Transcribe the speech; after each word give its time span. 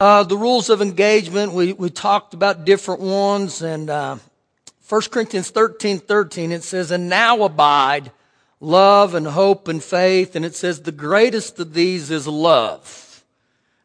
Uh, 0.00 0.24
the 0.24 0.36
rules 0.36 0.70
of 0.70 0.82
engagement, 0.82 1.52
we, 1.52 1.72
we 1.72 1.88
talked 1.88 2.34
about 2.34 2.64
different 2.64 3.00
ones 3.00 3.62
and, 3.62 3.88
uh, 3.88 4.16
1 4.88 5.00
Corinthians 5.02 5.50
13, 5.50 6.00
13, 6.00 6.50
it 6.50 6.64
says, 6.64 6.90
and 6.90 7.08
now 7.08 7.44
abide 7.44 8.10
love 8.60 9.14
and 9.14 9.26
hope 9.26 9.68
and 9.68 9.82
faith. 9.82 10.34
And 10.34 10.44
it 10.44 10.56
says 10.56 10.82
the 10.82 10.92
greatest 10.92 11.60
of 11.60 11.74
these 11.74 12.10
is 12.10 12.26
love. 12.26 13.24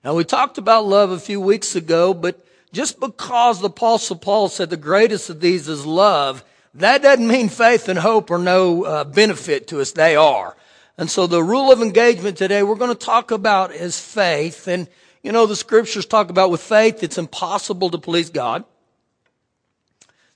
Now 0.03 0.15
we 0.15 0.23
talked 0.23 0.57
about 0.57 0.85
love 0.85 1.11
a 1.11 1.19
few 1.19 1.39
weeks 1.39 1.75
ago, 1.75 2.15
but 2.15 2.43
just 2.73 2.99
because 2.99 3.61
the 3.61 3.67
apostle 3.67 4.15
Paul 4.15 4.49
said 4.49 4.71
the 4.71 4.77
greatest 4.77 5.29
of 5.29 5.41
these 5.41 5.67
is 5.67 5.85
love, 5.85 6.43
that 6.73 7.03
doesn't 7.03 7.27
mean 7.27 7.49
faith 7.49 7.87
and 7.87 7.99
hope 7.99 8.31
are 8.31 8.39
no 8.39 8.83
uh, 8.83 9.03
benefit 9.03 9.67
to 9.67 9.79
us. 9.79 9.91
They 9.91 10.15
are. 10.15 10.57
And 10.97 11.09
so 11.09 11.27
the 11.27 11.43
rule 11.43 11.71
of 11.71 11.83
engagement 11.83 12.35
today 12.35 12.63
we're 12.63 12.75
going 12.75 12.95
to 12.95 13.05
talk 13.05 13.29
about 13.29 13.73
is 13.73 13.99
faith. 13.99 14.67
And, 14.67 14.87
you 15.23 15.31
know, 15.31 15.45
the 15.45 15.55
scriptures 15.55 16.05
talk 16.05 16.29
about 16.29 16.51
with 16.51 16.61
faith, 16.61 17.03
it's 17.03 17.17
impossible 17.17 17.89
to 17.89 17.97
please 17.97 18.29
God. 18.29 18.63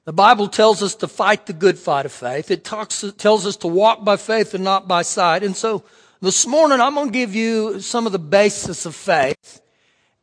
The 0.06 0.14
Bible 0.14 0.50
tells 0.50 0.84
us 0.84 0.96
to 0.96 1.08
fight 1.08 1.46
the 1.46 1.54
good 1.54 1.80
fight 1.80 2.06
of 2.06 2.12
faith. 2.12 2.52
It 2.52 2.66
talks, 2.66 3.06
tells 3.18 3.46
us 3.46 3.56
to 3.58 3.68
walk 3.68 4.04
by 4.04 4.18
faith 4.18 4.54
and 4.54 4.64
not 4.64 4.88
by 4.88 5.02
sight. 5.02 5.44
And 5.44 5.56
so 5.56 5.86
this 6.22 6.46
morning 6.46 6.82
I'm 6.82 6.94
going 6.94 7.08
to 7.08 7.14
give 7.14 7.34
you 7.34 7.80
some 7.80 8.06
of 8.06 8.12
the 8.12 8.20
basis 8.20 8.86
of 8.86 8.96
faith. 8.96 9.62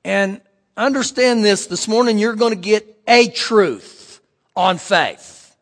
And 0.04 0.42
understand 0.77 1.45
this, 1.45 1.66
this 1.66 1.88
morning 1.88 2.18
you're 2.18 2.37
going 2.37 2.54
to 2.54 2.60
get 2.60 3.01
a 3.09 3.29
truth 3.29 4.20
on 4.54 4.77
faith. 4.77 5.56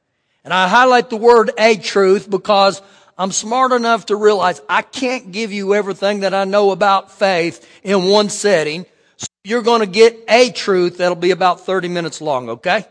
And 0.44 0.52
I 0.52 0.66
highlight 0.66 1.10
the 1.10 1.16
word 1.16 1.52
a 1.56 1.76
truth 1.76 2.28
because 2.28 2.82
I'm 3.18 3.32
smart 3.32 3.72
enough 3.72 4.06
to 4.06 4.16
realize 4.16 4.62
I 4.68 4.82
can't 4.82 5.32
give 5.32 5.52
you 5.52 5.74
everything 5.74 6.20
that 6.20 6.32
I 6.32 6.44
know 6.44 6.70
about 6.70 7.10
faith 7.10 7.68
in 7.82 8.04
one 8.04 8.30
setting. 8.30 8.86
So 9.16 9.26
you're 9.42 9.62
going 9.62 9.80
to 9.80 9.86
get 9.86 10.24
a 10.28 10.52
truth 10.52 10.98
that'll 10.98 11.16
be 11.16 11.32
about 11.32 11.66
30 11.66 11.88
minutes 11.88 12.20
long, 12.20 12.48
okay? 12.50 12.86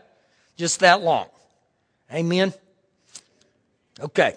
Just 0.56 0.80
that 0.80 1.00
long. 1.00 1.28
Amen? 2.12 2.52
Okay. 3.98 4.36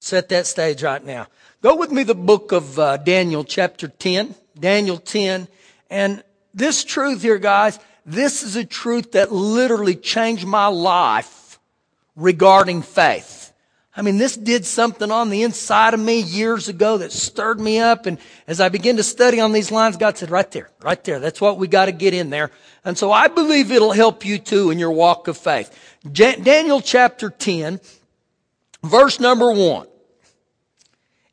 Set 0.00 0.28
that 0.30 0.48
stage 0.48 0.82
right 0.82 1.04
now. 1.04 1.28
Go 1.62 1.76
with 1.76 1.92
me 1.92 2.02
the 2.02 2.16
book 2.16 2.50
of 2.50 2.76
uh, 2.76 2.96
Daniel 2.96 3.44
chapter 3.44 3.86
10. 3.86 4.34
Daniel 4.58 4.98
10. 4.98 5.46
And 5.88 6.24
this 6.52 6.82
truth 6.82 7.22
here, 7.22 7.38
guys, 7.38 7.78
this 8.04 8.42
is 8.42 8.56
a 8.56 8.64
truth 8.64 9.12
that 9.12 9.30
literally 9.30 9.94
changed 9.94 10.46
my 10.46 10.66
life 10.66 11.60
regarding 12.16 12.82
faith. 12.82 13.37
I 13.98 14.02
mean, 14.02 14.16
this 14.16 14.36
did 14.36 14.64
something 14.64 15.10
on 15.10 15.28
the 15.28 15.42
inside 15.42 15.92
of 15.92 15.98
me 15.98 16.20
years 16.20 16.68
ago 16.68 16.98
that 16.98 17.10
stirred 17.10 17.58
me 17.58 17.80
up. 17.80 18.06
And 18.06 18.18
as 18.46 18.60
I 18.60 18.68
began 18.68 18.96
to 18.98 19.02
study 19.02 19.40
on 19.40 19.50
these 19.50 19.72
lines, 19.72 19.96
God 19.96 20.16
said, 20.16 20.30
right 20.30 20.48
there, 20.52 20.70
right 20.80 21.02
there. 21.02 21.18
That's 21.18 21.40
what 21.40 21.58
we 21.58 21.66
got 21.66 21.86
to 21.86 21.92
get 21.92 22.14
in 22.14 22.30
there. 22.30 22.52
And 22.84 22.96
so 22.96 23.10
I 23.10 23.26
believe 23.26 23.72
it'll 23.72 23.90
help 23.90 24.24
you 24.24 24.38
too 24.38 24.70
in 24.70 24.78
your 24.78 24.92
walk 24.92 25.26
of 25.26 25.36
faith. 25.36 25.76
Daniel 26.12 26.80
chapter 26.80 27.28
10, 27.28 27.80
verse 28.84 29.18
number 29.18 29.50
one. 29.50 29.88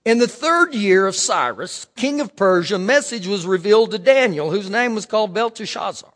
In 0.04 0.18
the 0.18 0.28
third 0.28 0.74
year 0.74 1.06
of 1.06 1.16
Cyrus, 1.16 1.86
king 1.96 2.20
of 2.20 2.36
Persia, 2.36 2.78
a 2.78 2.80
message 2.80 3.28
was 3.28 3.46
revealed 3.46 3.92
to 3.92 4.00
Daniel, 4.00 4.50
whose 4.50 4.72
name 4.72 4.96
was 4.96 5.06
called 5.06 5.36
Belteshazzar. 5.36 6.12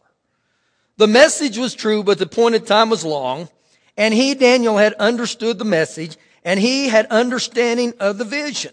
The 0.97 1.07
message 1.07 1.59
was 1.59 1.75
true, 1.75 2.01
but 2.01 2.17
the 2.17 2.25
appointed 2.25 2.65
time 2.65 2.89
was 2.89 3.05
long. 3.05 3.49
And 3.95 4.15
he, 4.15 4.33
Daniel, 4.33 4.77
had 4.77 4.93
understood 4.95 5.59
the 5.59 5.65
message 5.65 6.17
and 6.43 6.59
he 6.59 6.87
had 6.87 7.05
understanding 7.07 7.93
of 7.99 8.17
the 8.17 8.25
vision. 8.25 8.71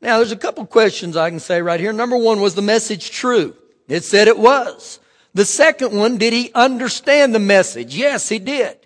Now, 0.00 0.18
there's 0.18 0.32
a 0.32 0.36
couple 0.36 0.64
questions 0.66 1.16
I 1.16 1.30
can 1.30 1.40
say 1.40 1.60
right 1.60 1.80
here. 1.80 1.92
Number 1.92 2.16
one, 2.16 2.40
was 2.40 2.54
the 2.54 2.62
message 2.62 3.10
true? 3.10 3.54
It 3.88 4.04
said 4.04 4.28
it 4.28 4.38
was. 4.38 4.98
The 5.34 5.44
second 5.44 5.96
one, 5.96 6.16
did 6.16 6.32
he 6.32 6.50
understand 6.54 7.34
the 7.34 7.38
message? 7.38 7.94
Yes, 7.94 8.28
he 8.28 8.38
did. 8.38 8.76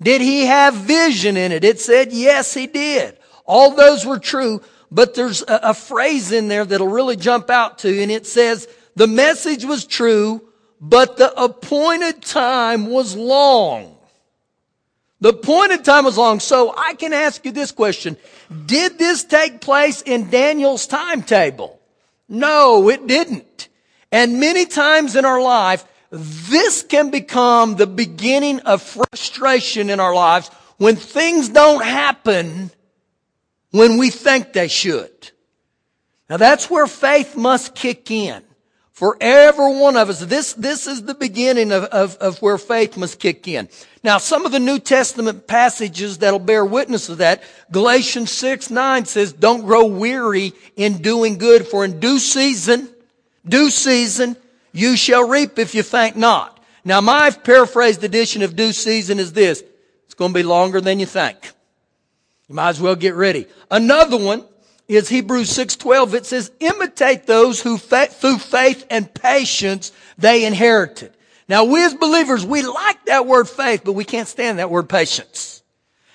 Did 0.00 0.20
he 0.20 0.46
have 0.46 0.74
vision 0.74 1.36
in 1.36 1.52
it? 1.52 1.64
It 1.64 1.80
said 1.80 2.12
yes, 2.12 2.54
he 2.54 2.66
did. 2.66 3.18
All 3.44 3.74
those 3.74 4.06
were 4.06 4.18
true, 4.18 4.62
but 4.90 5.14
there's 5.14 5.42
a, 5.42 5.60
a 5.64 5.74
phrase 5.74 6.32
in 6.32 6.48
there 6.48 6.64
that'll 6.64 6.88
really 6.88 7.16
jump 7.16 7.50
out 7.50 7.78
to 7.80 7.92
you, 7.92 8.02
and 8.02 8.10
it 8.10 8.26
says, 8.26 8.68
the 8.96 9.06
message 9.06 9.64
was 9.64 9.84
true, 9.84 10.40
but 10.80 11.16
the 11.16 11.32
appointed 11.38 12.22
time 12.22 12.86
was 12.86 13.16
long. 13.16 13.96
The 15.20 15.30
appointed 15.30 15.84
time 15.84 16.04
was 16.04 16.16
long. 16.16 16.40
So 16.40 16.74
I 16.76 16.94
can 16.94 17.12
ask 17.12 17.44
you 17.44 17.52
this 17.52 17.72
question. 17.72 18.16
Did 18.66 18.98
this 18.98 19.24
take 19.24 19.60
place 19.60 20.02
in 20.02 20.30
Daniel's 20.30 20.86
timetable? 20.86 21.78
No, 22.28 22.88
it 22.88 23.06
didn't. 23.06 23.68
And 24.10 24.40
many 24.40 24.66
times 24.66 25.16
in 25.16 25.24
our 25.24 25.40
life, 25.40 25.84
this 26.10 26.82
can 26.82 27.10
become 27.10 27.76
the 27.76 27.86
beginning 27.86 28.60
of 28.60 28.82
frustration 28.82 29.90
in 29.90 30.00
our 30.00 30.14
lives 30.14 30.48
when 30.78 30.96
things 30.96 31.48
don't 31.50 31.84
happen 31.84 32.70
when 33.70 33.98
we 33.98 34.10
think 34.10 34.52
they 34.52 34.68
should. 34.68 35.30
Now 36.28 36.36
that's 36.36 36.70
where 36.70 36.86
faith 36.86 37.36
must 37.36 37.74
kick 37.74 38.10
in. 38.10 38.42
For 39.00 39.16
every 39.18 39.78
one 39.78 39.96
of 39.96 40.10
us, 40.10 40.20
this, 40.20 40.52
this 40.52 40.86
is 40.86 41.04
the 41.04 41.14
beginning 41.14 41.72
of, 41.72 41.84
of, 41.84 42.16
of 42.16 42.42
where 42.42 42.58
faith 42.58 42.98
must 42.98 43.18
kick 43.18 43.48
in. 43.48 43.70
Now, 44.04 44.18
some 44.18 44.44
of 44.44 44.52
the 44.52 44.60
New 44.60 44.78
Testament 44.78 45.46
passages 45.46 46.18
that'll 46.18 46.38
bear 46.38 46.66
witness 46.66 47.08
of 47.08 47.16
that, 47.16 47.42
Galatians 47.72 48.30
6, 48.30 48.68
9 48.68 49.06
says, 49.06 49.32
don't 49.32 49.62
grow 49.62 49.86
weary 49.86 50.52
in 50.76 51.00
doing 51.00 51.38
good, 51.38 51.66
for 51.66 51.82
in 51.82 51.98
due 51.98 52.18
season, 52.18 52.90
due 53.48 53.70
season, 53.70 54.36
you 54.70 54.98
shall 54.98 55.26
reap 55.26 55.58
if 55.58 55.74
you 55.74 55.82
faint 55.82 56.18
not. 56.18 56.62
Now, 56.84 57.00
my 57.00 57.30
paraphrased 57.30 58.04
edition 58.04 58.42
of 58.42 58.54
due 58.54 58.74
season 58.74 59.18
is 59.18 59.32
this. 59.32 59.64
It's 60.04 60.14
going 60.14 60.34
to 60.34 60.38
be 60.38 60.42
longer 60.42 60.82
than 60.82 61.00
you 61.00 61.06
think. 61.06 61.38
You 62.50 62.54
might 62.54 62.68
as 62.68 62.82
well 62.82 62.96
get 62.96 63.14
ready. 63.14 63.46
Another 63.70 64.18
one 64.18 64.44
is 64.96 65.08
Hebrews 65.08 65.50
6:12. 65.50 66.14
It 66.14 66.26
says, 66.26 66.50
"Imitate 66.60 67.26
those 67.26 67.60
who 67.60 67.78
through 67.78 68.38
faith 68.38 68.84
and 68.90 69.12
patience 69.12 69.92
they 70.18 70.44
inherited." 70.44 71.12
Now, 71.48 71.64
we 71.64 71.82
as 71.84 71.94
believers, 71.94 72.44
we 72.44 72.62
like 72.62 73.04
that 73.06 73.26
word 73.26 73.48
faith, 73.48 73.82
but 73.84 73.92
we 73.92 74.04
can't 74.04 74.28
stand 74.28 74.58
that 74.58 74.70
word 74.70 74.88
patience. 74.88 75.62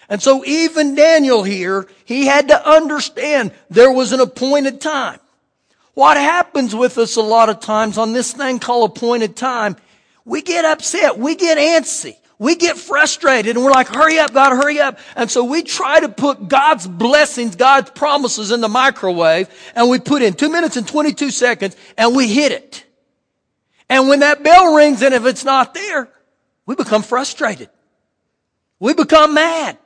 And 0.08 0.22
so 0.22 0.46
even 0.46 0.96
Daniel 0.96 1.44
here, 1.44 1.88
he 2.06 2.26
had 2.26 2.48
to 2.50 2.70
understand 2.70 3.52
there 3.70 3.92
was 3.92 4.12
an 4.12 4.20
appointed 4.20 4.80
time. 4.80 5.20
What 5.94 6.18
happens 6.18 6.76
with 6.76 6.98
us 6.98 7.16
a 7.16 7.22
lot 7.22 7.50
of 7.50 7.60
times 7.60 7.98
on 7.98 8.14
this 8.14 8.34
thing 8.34 8.60
called 8.60 8.92
appointed 8.92 9.36
time, 9.36 9.78
we 10.26 10.42
get 10.42 10.66
upset, 10.66 11.18
we 11.18 11.36
get 11.36 11.58
antsy. 11.58 12.16
We 12.38 12.56
get 12.56 12.78
frustrated 12.78 13.56
and 13.56 13.64
we're 13.64 13.72
like, 13.72 13.88
hurry 13.88 14.20
up, 14.20 14.34
God, 14.34 14.52
hurry 14.52 14.80
up. 14.80 15.00
And 15.16 15.32
so 15.32 15.44
we 15.46 15.64
try 15.64 16.02
to 16.02 16.10
put 16.10 16.48
God's 16.48 16.86
blessings, 16.86 17.56
God's 17.56 17.92
promises 17.92 18.52
in 18.52 18.62
the 18.62 18.68
microwave 18.68 19.48
and 19.76 19.90
we 19.90 20.00
put 20.00 20.22
in 20.22 20.34
two 20.34 20.50
minutes 20.50 20.76
and 20.76 20.88
22 20.88 21.32
seconds 21.32 21.78
and 21.98 22.16
we 22.16 22.28
hit 22.28 22.52
it. 22.52 22.86
And 23.90 24.10
when 24.10 24.20
that 24.20 24.44
bell 24.44 24.74
rings 24.74 25.02
and 25.02 25.14
if 25.14 25.26
it's 25.26 25.46
not 25.46 25.74
there, 25.74 26.10
we 26.66 26.76
become 26.76 27.04
frustrated. 27.04 27.70
We 28.80 28.94
become 28.94 29.34
mad. 29.34 29.78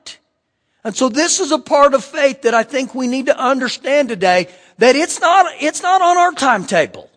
And 0.83 0.95
so 0.95 1.09
this 1.09 1.39
is 1.39 1.51
a 1.51 1.59
part 1.59 1.93
of 1.93 2.03
faith 2.03 2.43
that 2.43 2.55
I 2.55 2.63
think 2.63 2.95
we 2.95 3.07
need 3.07 3.27
to 3.27 3.37
understand 3.37 4.09
today 4.09 4.47
that 4.77 4.95
it's 4.95 5.19
not, 5.19 5.45
it's 5.59 5.83
not 5.83 6.01
on 6.01 6.17
our 6.17 6.31
timetable. 6.31 7.09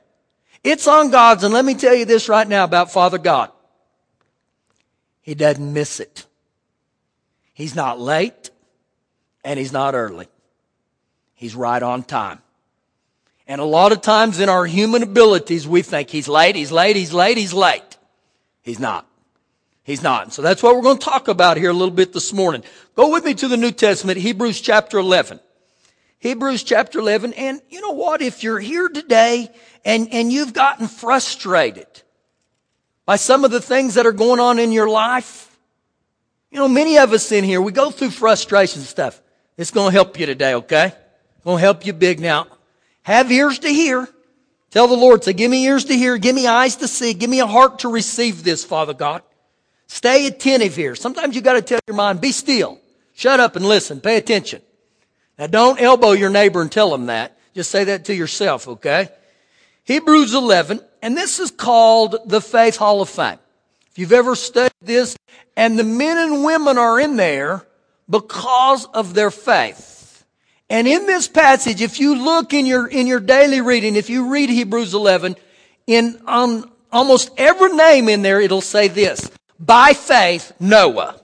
It's 0.64 0.86
on 0.86 1.10
God's. 1.10 1.44
And 1.44 1.54
let 1.54 1.64
me 1.64 1.74
tell 1.74 1.94
you 1.94 2.04
this 2.04 2.28
right 2.28 2.46
now 2.46 2.64
about 2.64 2.92
Father 2.92 3.18
God. 3.18 3.50
He 5.22 5.34
doesn't 5.34 5.72
miss 5.72 6.00
it. 6.00 6.26
He's 7.54 7.74
not 7.74 7.98
late 7.98 8.50
and 9.44 9.58
he's 9.58 9.72
not 9.72 9.94
early. 9.94 10.28
He's 11.34 11.54
right 11.54 11.82
on 11.82 12.02
time. 12.02 12.40
And 13.46 13.60
a 13.60 13.64
lot 13.64 13.92
of 13.92 14.02
times 14.02 14.40
in 14.40 14.48
our 14.48 14.64
human 14.64 15.02
abilities, 15.02 15.66
we 15.66 15.82
think 15.82 16.10
he's 16.10 16.28
late, 16.28 16.56
he's 16.56 16.72
late, 16.72 16.96
he's 16.96 17.12
late, 17.12 17.36
he's 17.36 17.52
late. 17.52 17.96
He's 18.62 18.78
not. 18.78 19.06
He's 19.82 20.02
not. 20.02 20.32
So 20.32 20.42
that's 20.42 20.62
what 20.62 20.76
we're 20.76 20.82
going 20.82 20.98
to 20.98 21.04
talk 21.04 21.26
about 21.26 21.56
here 21.56 21.70
a 21.70 21.74
little 21.74 21.94
bit 21.94 22.12
this 22.12 22.32
morning. 22.32 22.62
Go 22.94 23.10
with 23.10 23.24
me 23.24 23.34
to 23.34 23.48
the 23.48 23.56
New 23.56 23.72
Testament, 23.72 24.18
Hebrews 24.18 24.60
chapter 24.60 24.98
11. 24.98 25.40
Hebrews 26.20 26.62
chapter 26.62 27.00
11. 27.00 27.32
And 27.32 27.60
you 27.68 27.80
know 27.80 27.90
what? 27.90 28.22
If 28.22 28.44
you're 28.44 28.60
here 28.60 28.88
today 28.88 29.50
and, 29.84 30.08
and 30.12 30.32
you've 30.32 30.52
gotten 30.52 30.86
frustrated 30.86 32.01
by 33.04 33.16
some 33.16 33.44
of 33.44 33.50
the 33.50 33.60
things 33.60 33.94
that 33.94 34.06
are 34.06 34.12
going 34.12 34.40
on 34.40 34.58
in 34.58 34.72
your 34.72 34.88
life. 34.88 35.56
You 36.50 36.58
know, 36.58 36.68
many 36.68 36.98
of 36.98 37.12
us 37.12 37.32
in 37.32 37.44
here, 37.44 37.60
we 37.60 37.72
go 37.72 37.90
through 37.90 38.10
frustration 38.10 38.80
and 38.80 38.88
stuff. 38.88 39.20
It's 39.56 39.70
going 39.70 39.90
to 39.90 39.92
help 39.92 40.18
you 40.18 40.26
today, 40.26 40.54
okay? 40.54 40.92
Going 41.44 41.58
to 41.58 41.62
help 41.62 41.86
you 41.86 41.92
big 41.92 42.20
now. 42.20 42.46
Have 43.02 43.30
ears 43.32 43.58
to 43.60 43.68
hear. 43.68 44.08
Tell 44.70 44.86
the 44.88 44.96
Lord, 44.96 45.24
say, 45.24 45.32
give 45.32 45.50
me 45.50 45.64
ears 45.64 45.84
to 45.86 45.94
hear, 45.94 46.16
give 46.16 46.34
me 46.34 46.46
eyes 46.46 46.76
to 46.76 46.88
see, 46.88 47.12
give 47.12 47.28
me 47.28 47.40
a 47.40 47.46
heart 47.46 47.80
to 47.80 47.88
receive 47.88 48.42
this, 48.42 48.64
Father 48.64 48.94
God. 48.94 49.22
Stay 49.86 50.26
attentive 50.26 50.74
here. 50.74 50.94
Sometimes 50.94 51.36
you 51.36 51.42
got 51.42 51.54
to 51.54 51.62
tell 51.62 51.80
your 51.86 51.96
mind, 51.96 52.20
be 52.20 52.32
still. 52.32 52.80
Shut 53.14 53.40
up 53.40 53.56
and 53.56 53.64
listen. 53.66 54.00
Pay 54.00 54.16
attention. 54.16 54.62
Now 55.38 55.46
don't 55.48 55.80
elbow 55.80 56.12
your 56.12 56.30
neighbor 56.30 56.62
and 56.62 56.72
tell 56.72 56.94
him 56.94 57.06
that. 57.06 57.36
Just 57.54 57.70
say 57.70 57.84
that 57.84 58.06
to 58.06 58.14
yourself, 58.14 58.66
okay? 58.66 59.10
Hebrews 59.84 60.34
11 60.34 60.80
And 61.02 61.16
this 61.16 61.40
is 61.40 61.50
called 61.50 62.16
the 62.26 62.40
Faith 62.40 62.76
Hall 62.76 63.02
of 63.02 63.08
Fame. 63.08 63.38
If 63.90 63.98
you've 63.98 64.12
ever 64.12 64.36
studied 64.36 64.72
this, 64.80 65.16
and 65.56 65.78
the 65.78 65.84
men 65.84 66.16
and 66.16 66.44
women 66.44 66.78
are 66.78 66.98
in 66.98 67.16
there 67.16 67.66
because 68.08 68.86
of 68.86 69.12
their 69.12 69.30
faith. 69.30 70.24
And 70.70 70.88
in 70.88 71.06
this 71.06 71.28
passage, 71.28 71.82
if 71.82 72.00
you 72.00 72.14
look 72.14 72.54
in 72.54 72.64
your, 72.64 72.86
in 72.86 73.06
your 73.06 73.20
daily 73.20 73.60
reading, 73.60 73.96
if 73.96 74.08
you 74.08 74.30
read 74.30 74.48
Hebrews 74.48 74.94
11, 74.94 75.36
in, 75.86 76.22
on 76.26 76.70
almost 76.90 77.30
every 77.36 77.74
name 77.74 78.08
in 78.08 78.22
there, 78.22 78.40
it'll 78.40 78.62
say 78.62 78.88
this. 78.88 79.30
By 79.58 79.92
faith, 79.92 80.52
Noah. 80.58 81.20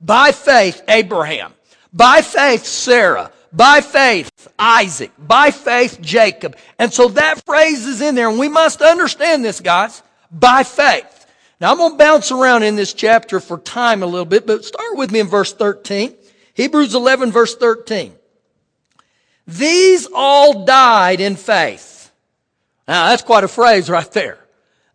By 0.00 0.32
faith, 0.32 0.82
Abraham. 0.88 1.54
By 1.92 2.20
faith, 2.20 2.66
Sarah. 2.66 3.32
By 3.52 3.80
faith, 3.80 4.30
Isaac. 4.58 5.12
By 5.18 5.50
faith, 5.50 6.00
Jacob. 6.00 6.56
And 6.78 6.92
so 6.92 7.08
that 7.08 7.44
phrase 7.44 7.86
is 7.86 8.00
in 8.00 8.14
there, 8.14 8.28
and 8.28 8.38
we 8.38 8.48
must 8.48 8.80
understand 8.80 9.44
this, 9.44 9.60
guys. 9.60 10.02
By 10.30 10.62
faith. 10.62 11.26
Now 11.60 11.72
I'm 11.72 11.78
going 11.78 11.92
to 11.92 11.98
bounce 11.98 12.30
around 12.32 12.62
in 12.62 12.76
this 12.76 12.94
chapter 12.94 13.40
for 13.40 13.58
time 13.58 14.02
a 14.02 14.06
little 14.06 14.24
bit, 14.24 14.46
but 14.46 14.64
start 14.64 14.96
with 14.96 15.10
me 15.10 15.20
in 15.20 15.26
verse 15.26 15.52
13. 15.52 16.14
Hebrews 16.54 16.94
11 16.94 17.32
verse 17.32 17.54
13. 17.56 18.14
These 19.46 20.08
all 20.14 20.64
died 20.64 21.20
in 21.20 21.36
faith. 21.36 22.12
Now 22.86 23.08
that's 23.08 23.22
quite 23.22 23.44
a 23.44 23.48
phrase 23.48 23.90
right 23.90 24.10
there. 24.12 24.38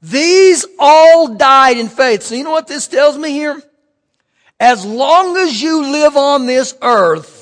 These 0.01 0.65
all 0.79 1.35
died 1.35 1.77
in 1.77 1.87
faith. 1.87 2.23
So 2.23 2.35
you 2.35 2.43
know 2.43 2.51
what 2.51 2.67
this 2.67 2.87
tells 2.87 3.17
me 3.17 3.31
here? 3.31 3.61
As 4.59 4.85
long 4.85 5.35
as 5.37 5.61
you 5.61 5.91
live 5.91 6.15
on 6.15 6.45
this 6.45 6.75
earth, 6.81 7.34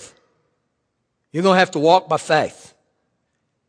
you're 1.33 1.44
going 1.44 1.56
to 1.56 1.59
have 1.59 1.71
to 1.71 1.80
walk 1.80 2.07
by 2.07 2.18
faith. 2.18 2.74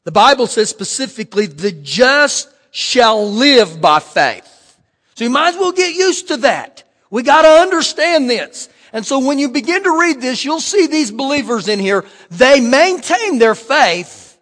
The 0.04 0.12
Bible 0.12 0.46
says 0.46 0.68
specifically, 0.68 1.46
the 1.46 1.72
just 1.72 2.48
shall 2.70 3.28
live 3.28 3.80
by 3.80 3.98
faith. 3.98 4.78
So 5.14 5.24
you 5.24 5.30
might 5.30 5.54
as 5.54 5.56
well 5.56 5.72
get 5.72 5.94
used 5.94 6.28
to 6.28 6.36
that. 6.38 6.84
We 7.10 7.22
got 7.22 7.42
to 7.42 7.48
understand 7.48 8.28
this. 8.28 8.68
And 8.92 9.04
so 9.04 9.18
when 9.18 9.38
you 9.38 9.48
begin 9.48 9.82
to 9.82 9.98
read 9.98 10.20
this, 10.20 10.44
you'll 10.44 10.60
see 10.60 10.86
these 10.86 11.10
believers 11.10 11.68
in 11.68 11.80
here. 11.80 12.04
They 12.30 12.60
maintain 12.60 13.38
their 13.38 13.54
faith 13.54 14.38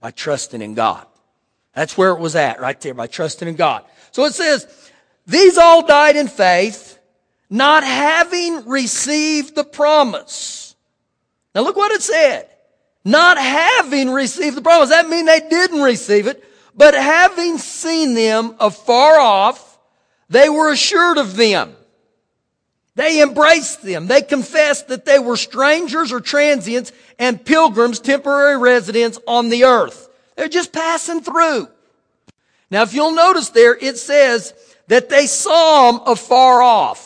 by 0.00 0.10
trusting 0.10 0.60
in 0.60 0.74
God. 0.74 1.06
That's 1.74 1.96
where 1.96 2.10
it 2.10 2.18
was 2.18 2.34
at 2.36 2.60
right 2.60 2.80
there, 2.80 2.94
by 2.94 3.06
trusting 3.06 3.46
in 3.46 3.54
God. 3.54 3.84
So 4.10 4.24
it 4.24 4.34
says, 4.34 4.66
these 5.26 5.58
all 5.58 5.86
died 5.86 6.16
in 6.16 6.28
faith, 6.28 6.98
not 7.50 7.84
having 7.84 8.66
received 8.66 9.54
the 9.54 9.64
promise. 9.64 10.65
Now 11.56 11.62
look 11.62 11.76
what 11.76 11.90
it 11.90 12.02
said. 12.02 12.50
Not 13.02 13.38
having 13.38 14.10
received 14.10 14.58
the 14.58 14.60
promise. 14.60 14.90
That 14.90 15.08
mean 15.08 15.24
they 15.24 15.40
didn't 15.40 15.80
receive 15.80 16.26
it, 16.26 16.44
but 16.74 16.92
having 16.92 17.56
seen 17.56 18.12
them 18.12 18.54
afar 18.60 19.18
off, 19.18 19.78
they 20.28 20.50
were 20.50 20.70
assured 20.70 21.16
of 21.16 21.34
them. 21.34 21.74
They 22.94 23.22
embraced 23.22 23.82
them. 23.82 24.06
They 24.06 24.20
confessed 24.20 24.88
that 24.88 25.06
they 25.06 25.18
were 25.18 25.38
strangers 25.38 26.12
or 26.12 26.20
transients 26.20 26.92
and 27.18 27.42
pilgrims, 27.42 28.00
temporary 28.00 28.58
residents 28.58 29.18
on 29.26 29.48
the 29.48 29.64
earth. 29.64 30.10
They're 30.36 30.48
just 30.48 30.74
passing 30.74 31.22
through. 31.22 31.68
Now, 32.70 32.82
if 32.82 32.92
you'll 32.92 33.14
notice 33.14 33.48
there, 33.48 33.74
it 33.74 33.96
says 33.96 34.52
that 34.88 35.08
they 35.08 35.26
saw 35.26 35.90
them 35.90 36.02
afar 36.04 36.60
off. 36.60 37.05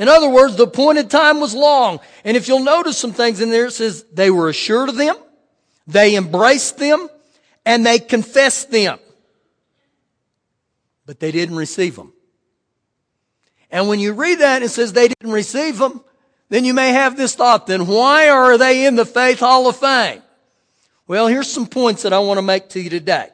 In 0.00 0.08
other 0.08 0.30
words, 0.30 0.56
the 0.56 0.62
appointed 0.62 1.10
time 1.10 1.40
was 1.40 1.54
long. 1.54 2.00
And 2.24 2.34
if 2.34 2.48
you'll 2.48 2.64
notice 2.64 2.96
some 2.96 3.12
things 3.12 3.42
in 3.42 3.50
there, 3.50 3.66
it 3.66 3.72
says 3.72 4.02
they 4.10 4.30
were 4.30 4.48
assured 4.48 4.88
of 4.88 4.96
them, 4.96 5.14
they 5.86 6.16
embraced 6.16 6.78
them, 6.78 7.10
and 7.66 7.84
they 7.84 7.98
confessed 7.98 8.70
them. 8.70 8.98
But 11.04 11.20
they 11.20 11.30
didn't 11.30 11.56
receive 11.56 11.96
them. 11.96 12.14
And 13.70 13.88
when 13.88 14.00
you 14.00 14.14
read 14.14 14.38
that, 14.38 14.62
it 14.62 14.70
says 14.70 14.94
they 14.94 15.08
didn't 15.08 15.32
receive 15.32 15.76
them, 15.76 16.02
then 16.48 16.64
you 16.64 16.72
may 16.72 16.92
have 16.92 17.18
this 17.18 17.34
thought, 17.34 17.66
then 17.66 17.86
why 17.86 18.30
are 18.30 18.56
they 18.56 18.86
in 18.86 18.96
the 18.96 19.04
Faith 19.04 19.40
Hall 19.40 19.68
of 19.68 19.76
Fame? 19.76 20.22
Well, 21.06 21.26
here's 21.26 21.52
some 21.52 21.66
points 21.66 22.04
that 22.04 22.14
I 22.14 22.20
want 22.20 22.38
to 22.38 22.42
make 22.42 22.70
to 22.70 22.80
you 22.80 22.88
today. 22.88 23.28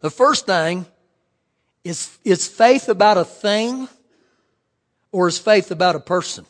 The 0.00 0.10
first 0.10 0.46
thing 0.46 0.86
is, 1.84 2.16
is 2.24 2.48
faith 2.48 2.88
about 2.88 3.18
a 3.18 3.26
thing 3.26 3.90
or 5.14 5.28
is 5.28 5.38
faith 5.38 5.70
about 5.70 5.94
a 5.94 6.00
person? 6.00 6.44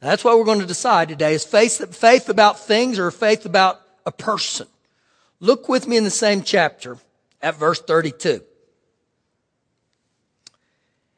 That's 0.00 0.22
what 0.22 0.38
we're 0.38 0.44
going 0.44 0.60
to 0.60 0.66
decide 0.66 1.08
today. 1.08 1.34
Is 1.34 1.44
faith, 1.44 1.94
faith 1.94 2.28
about 2.28 2.60
things 2.60 3.00
or 3.00 3.10
faith 3.10 3.44
about 3.44 3.80
a 4.06 4.12
person? 4.12 4.68
Look 5.40 5.68
with 5.68 5.88
me 5.88 5.96
in 5.96 6.04
the 6.04 6.10
same 6.10 6.42
chapter 6.42 6.98
at 7.42 7.56
verse 7.56 7.80
32. 7.80 8.42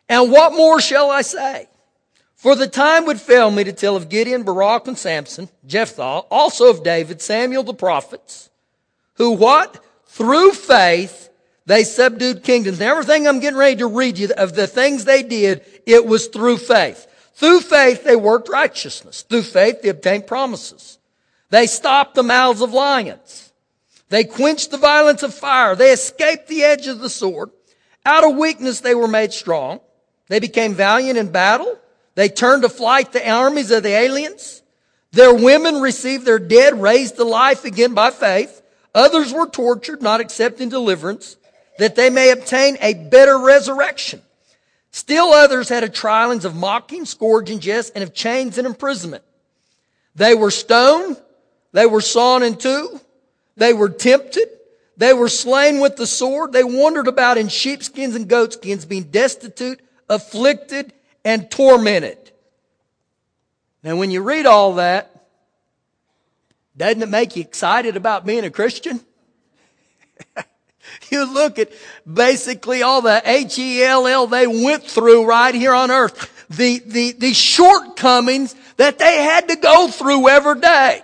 And 0.09 0.33
what 0.33 0.55
more 0.55 0.81
shall 0.81 1.11
I 1.11 1.21
say? 1.21 1.69
For 2.37 2.57
the 2.57 2.67
time 2.67 3.05
would 3.05 3.21
fail 3.21 3.51
me 3.51 3.63
to 3.65 3.73
tell 3.73 3.95
of 3.95 4.09
Gideon, 4.09 4.43
Barak, 4.43 4.89
and 4.89 4.97
Samson, 4.97 5.51
Jephthah, 5.67 6.23
also 6.31 6.71
of 6.71 6.83
David, 6.83 7.21
Samuel 7.21 7.65
the 7.65 7.75
prophets, 7.75 8.49
who 9.17 9.33
what? 9.33 9.85
through 10.11 10.53
faith, 10.53 11.30
they 11.67 11.85
subdued 11.85 12.43
kingdoms. 12.43 12.81
Now, 12.81 12.93
everything 12.93 13.29
I'm 13.29 13.41
getting 13.41 13.59
ready 13.59 13.77
to 13.77 13.87
read 13.87 14.19
you 14.19 14.31
of 14.37 14.55
the 14.55 14.67
things 14.67 15.05
they 15.05 15.23
did, 15.23 15.65
it 15.87 16.05
was 16.05 16.27
through 16.27 16.59
faith. 16.59 17.07
Through 17.35 17.61
faith, 17.61 18.05
they 18.05 18.17
worked 18.17 18.49
righteousness. 18.49 19.23
Through 19.23 19.43
faith, 19.43 19.83
they 19.83 19.89
obtained 19.89 20.27
promises. 20.27 20.99
They 21.51 21.67
stopped 21.67 22.15
the 22.15 22.23
mouths 22.23 22.61
of 22.61 22.73
lions. 22.73 23.53
They 24.09 24.25
quenched 24.25 24.71
the 24.71 24.77
violence 24.77 25.23
of 25.23 25.35
fire. 25.35 25.75
They 25.75 25.93
escaped 25.93 26.49
the 26.49 26.65
edge 26.65 26.87
of 26.87 27.01
the 27.01 27.09
sword. 27.09 27.51
Out 28.05 28.25
of 28.25 28.37
weakness, 28.37 28.81
they 28.81 28.95
were 28.95 29.09
made 29.09 29.33
strong. 29.33 29.81
They 30.29 30.41
became 30.41 30.75
valiant 30.75 31.19
in 31.19 31.31
battle. 31.31 31.79
They 32.15 32.29
turned 32.29 32.63
to 32.63 32.69
flight 32.69 33.13
the 33.13 33.29
armies 33.29 33.71
of 33.71 33.83
the 33.83 33.91
aliens. 33.91 34.63
Their 35.13 35.35
women 35.35 35.81
received 35.81 36.25
their 36.25 36.39
dead 36.39 36.81
raised 36.81 37.17
to 37.17 37.25
life 37.25 37.65
again 37.65 37.95
by 37.95 38.11
faith. 38.11 38.63
Others 38.95 39.33
were 39.33 39.47
tortured, 39.47 40.03
not 40.03 40.21
accepting 40.21 40.69
deliverance, 40.69 41.37
that 41.81 41.97
they 41.97 42.11
may 42.11 42.31
obtain 42.31 42.77
a 42.83 42.93
better 42.93 43.39
resurrection. 43.39 44.21
Still 44.91 45.33
others 45.33 45.71
had 45.71 45.83
a 45.83 45.89
trialings 45.89 46.45
of 46.45 46.55
mocking, 46.55 47.07
scourging, 47.07 47.59
jest, 47.59 47.93
and 47.95 48.05
of 48.05 48.13
chains 48.13 48.59
and 48.59 48.67
imprisonment. 48.67 49.25
They 50.15 50.35
were 50.35 50.51
stoned. 50.51 51.17
They 51.73 51.87
were 51.87 52.03
sawn 52.03 52.43
in 52.43 52.57
two. 52.57 53.01
They 53.57 53.73
were 53.73 53.89
tempted. 53.89 54.47
They 54.99 55.15
were 55.15 55.31
slain 55.31 55.81
with 55.81 55.97
the 55.97 56.07
sword. 56.07 56.53
They 56.53 56.65
wandered 56.65 57.09
about 57.09 57.39
in 57.39 57.49
sheepskins 57.49 58.15
and 58.15 58.29
goatskins, 58.29 58.85
being 58.85 59.05
destitute, 59.05 59.81
afflicted, 60.07 60.93
and 61.25 61.51
tormented. 61.51 62.31
Now, 63.83 63.97
when 63.97 64.11
you 64.11 64.23
read 64.23 64.45
all 64.45 64.75
that, 64.75 65.29
doesn't 66.77 67.01
it 67.01 67.09
make 67.09 67.37
you 67.37 67.41
excited 67.41 67.97
about 67.97 68.27
being 68.27 68.45
a 68.45 68.51
Christian? 68.51 69.01
you 71.13 71.33
look 71.33 71.59
at 71.59 71.71
basically 72.11 72.83
all 72.83 73.03
the 73.03 73.23
H-E-L-L 73.25 74.27
they 74.27 74.47
went 74.47 74.85
through 74.85 75.27
right 75.27 75.55
here 75.55 75.75
on 75.75 75.91
earth. 75.91 76.47
The, 76.51 76.81
the, 76.85 77.13
the 77.13 77.33
shortcomings 77.33 78.55
that 78.77 78.99
they 78.99 79.23
had 79.23 79.49
to 79.49 79.57
go 79.57 79.89
through 79.89 80.29
every 80.29 80.61
day. 80.61 81.03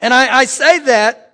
And 0.00 0.12
I, 0.12 0.38
I 0.38 0.44
say 0.46 0.80
that 0.80 1.28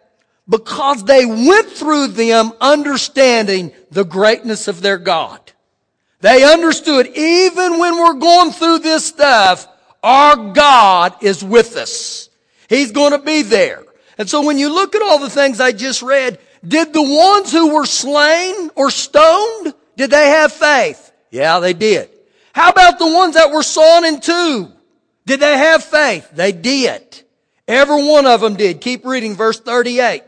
because 0.48 1.04
they 1.04 1.24
went 1.24 1.68
through 1.68 2.08
them 2.08 2.52
understanding 2.60 3.72
the 3.90 4.04
greatness 4.04 4.68
of 4.68 4.82
their 4.82 4.98
God. 4.98 5.40
They 6.20 6.44
understood 6.44 7.06
even 7.08 7.78
when 7.78 7.96
we're 7.96 8.14
going 8.14 8.50
through 8.50 8.78
this 8.80 9.06
stuff, 9.06 9.66
our 10.02 10.52
God 10.52 11.22
is 11.22 11.42
with 11.42 11.76
us. 11.76 12.28
He's 12.68 12.92
going 12.92 13.12
to 13.12 13.18
be 13.18 13.42
there. 13.42 13.82
And 14.16 14.28
so 14.28 14.44
when 14.44 14.58
you 14.58 14.72
look 14.72 14.94
at 14.94 15.02
all 15.02 15.18
the 15.18 15.30
things 15.30 15.60
I 15.60 15.72
just 15.72 16.02
read, 16.02 16.38
did 16.66 16.92
the 16.92 17.02
ones 17.02 17.52
who 17.52 17.74
were 17.74 17.86
slain 17.86 18.70
or 18.74 18.90
stoned, 18.90 19.74
did 19.96 20.10
they 20.10 20.28
have 20.28 20.52
faith? 20.52 21.12
Yeah, 21.30 21.60
they 21.60 21.72
did. 21.72 22.10
How 22.52 22.70
about 22.70 22.98
the 22.98 23.12
ones 23.12 23.34
that 23.34 23.50
were 23.50 23.62
sawn 23.62 24.04
in 24.04 24.20
two? 24.20 24.70
Did 25.26 25.40
they 25.40 25.58
have 25.58 25.84
faith? 25.84 26.30
They 26.32 26.52
did. 26.52 27.22
Every 27.66 28.06
one 28.06 28.26
of 28.26 28.40
them 28.40 28.56
did. 28.56 28.80
Keep 28.80 29.04
reading 29.04 29.34
verse 29.34 29.58
38. 29.58 30.22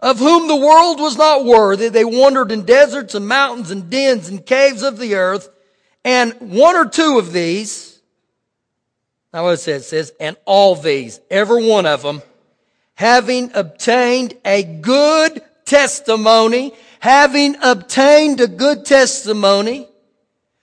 Of 0.00 0.18
whom 0.18 0.46
the 0.46 0.56
world 0.56 1.00
was 1.00 1.16
not 1.16 1.44
worthy, 1.44 1.88
they 1.88 2.04
wandered 2.04 2.52
in 2.52 2.64
deserts 2.64 3.14
and 3.14 3.26
mountains 3.26 3.70
and 3.70 3.90
dens 3.90 4.28
and 4.28 4.44
caves 4.44 4.82
of 4.82 4.98
the 4.98 5.14
earth, 5.16 5.48
and 6.04 6.32
one 6.52 6.76
or 6.76 6.86
two 6.86 7.18
of 7.18 7.32
these, 7.32 7.98
now 9.32 9.44
what 9.44 9.54
it 9.54 9.56
says, 9.58 9.82
it 9.82 9.88
says, 9.88 10.12
and 10.20 10.36
all 10.44 10.76
these, 10.76 11.20
every 11.30 11.68
one 11.68 11.86
of 11.86 12.02
them, 12.02 12.22
having 12.96 13.50
obtained 13.54 14.34
a 14.44 14.62
good 14.62 15.40
testimony, 15.64 16.72
having 16.98 17.56
obtained 17.62 18.40
a 18.40 18.48
good 18.48 18.84
testimony. 18.84 19.86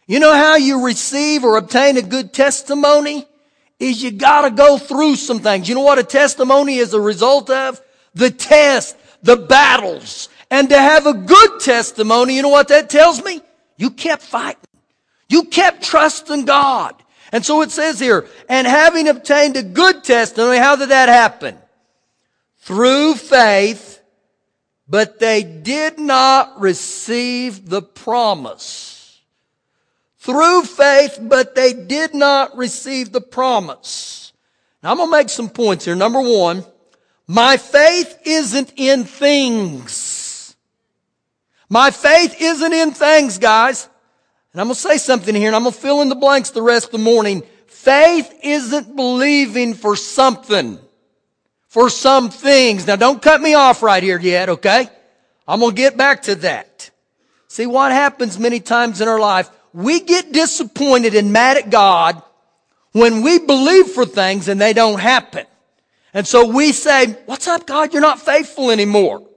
You 0.07 0.19
know 0.19 0.33
how 0.33 0.57
you 0.57 0.83
receive 0.85 1.43
or 1.43 1.57
obtain 1.57 1.97
a 1.97 2.01
good 2.01 2.33
testimony? 2.33 3.25
Is 3.79 4.03
you 4.03 4.11
gotta 4.11 4.51
go 4.51 4.77
through 4.77 5.15
some 5.15 5.39
things. 5.39 5.69
You 5.69 5.75
know 5.75 5.81
what 5.81 5.99
a 5.99 6.03
testimony 6.03 6.77
is 6.77 6.93
a 6.93 6.99
result 6.99 7.49
of? 7.49 7.81
The 8.13 8.29
test, 8.29 8.97
the 9.21 9.37
battles, 9.37 10.29
and 10.49 10.69
to 10.69 10.77
have 10.77 11.07
a 11.07 11.13
good 11.13 11.59
testimony, 11.59 12.35
you 12.35 12.41
know 12.41 12.49
what 12.49 12.67
that 12.67 12.89
tells 12.89 13.23
me? 13.23 13.41
You 13.77 13.89
kept 13.89 14.21
fighting. 14.21 14.61
You 15.29 15.45
kept 15.45 15.83
trusting 15.83 16.45
God. 16.45 16.95
And 17.31 17.43
so 17.43 17.61
it 17.61 17.71
says 17.71 17.99
here, 17.99 18.27
and 18.47 18.67
having 18.67 19.07
obtained 19.07 19.57
a 19.57 19.63
good 19.63 20.03
testimony, 20.03 20.59
how 20.59 20.75
did 20.75 20.89
that 20.89 21.09
happen? 21.09 21.57
Through 22.63 23.15
faith, 23.15 24.01
but 24.87 25.19
they 25.19 25.43
did 25.43 25.99
not 25.99 26.61
receive 26.61 27.69
the 27.69 27.81
promise. 27.81 29.19
Through 30.19 30.63
faith, 30.63 31.19
but 31.21 31.55
they 31.55 31.73
did 31.73 32.13
not 32.13 32.55
receive 32.55 33.11
the 33.11 33.19
promise. 33.19 34.31
Now 34.81 34.91
I'm 34.91 34.97
going 34.97 35.09
to 35.09 35.17
make 35.17 35.27
some 35.27 35.49
points 35.49 35.83
here. 35.83 35.95
Number 35.95 36.21
one, 36.21 36.63
my 37.27 37.57
faith 37.57 38.17
isn't 38.23 38.71
in 38.77 39.03
things. 39.03 40.55
My 41.67 41.91
faith 41.91 42.37
isn't 42.39 42.71
in 42.71 42.91
things, 42.91 43.39
guys. 43.39 43.89
And 44.53 44.61
I'm 44.61 44.67
going 44.67 44.75
to 44.75 44.81
say 44.81 44.97
something 44.97 45.35
here 45.35 45.47
and 45.47 45.55
I'm 45.57 45.63
going 45.63 45.73
to 45.73 45.81
fill 45.81 46.01
in 46.01 46.07
the 46.07 46.15
blanks 46.15 46.51
the 46.51 46.61
rest 46.61 46.85
of 46.85 46.91
the 46.93 46.97
morning. 46.99 47.43
Faith 47.67 48.33
isn't 48.41 48.95
believing 48.95 49.73
for 49.73 49.97
something, 49.97 50.79
for 51.73 51.89
some 51.89 52.29
things. 52.29 52.85
Now 52.85 52.95
don't 52.97 53.19
cut 53.19 53.41
me 53.41 53.55
off 53.55 53.81
right 53.81 54.03
here 54.03 54.19
yet, 54.19 54.47
okay? 54.47 54.87
I'm 55.47 55.59
going 55.59 55.71
to 55.71 55.75
get 55.75 55.97
back 55.97 56.21
to 56.23 56.35
that. 56.35 56.91
See 57.47 57.65
what 57.65 57.91
happens 57.91 58.37
many 58.37 58.59
times 58.59 59.01
in 59.01 59.07
our 59.07 59.19
life. 59.19 59.49
We 59.73 59.99
get 59.99 60.31
disappointed 60.31 61.15
and 61.15 61.33
mad 61.33 61.57
at 61.57 61.71
God 61.71 62.21
when 62.91 63.23
we 63.23 63.39
believe 63.39 63.87
for 63.87 64.05
things 64.05 64.49
and 64.49 64.61
they 64.61 64.73
don't 64.73 64.99
happen. 64.99 65.47
And 66.13 66.27
so 66.27 66.47
we 66.47 66.73
say, 66.73 67.13
what's 67.25 67.47
up, 67.47 67.65
God? 67.65 67.91
You're 67.91 68.03
not 68.03 68.21
faithful 68.21 68.69
anymore. 68.69 69.27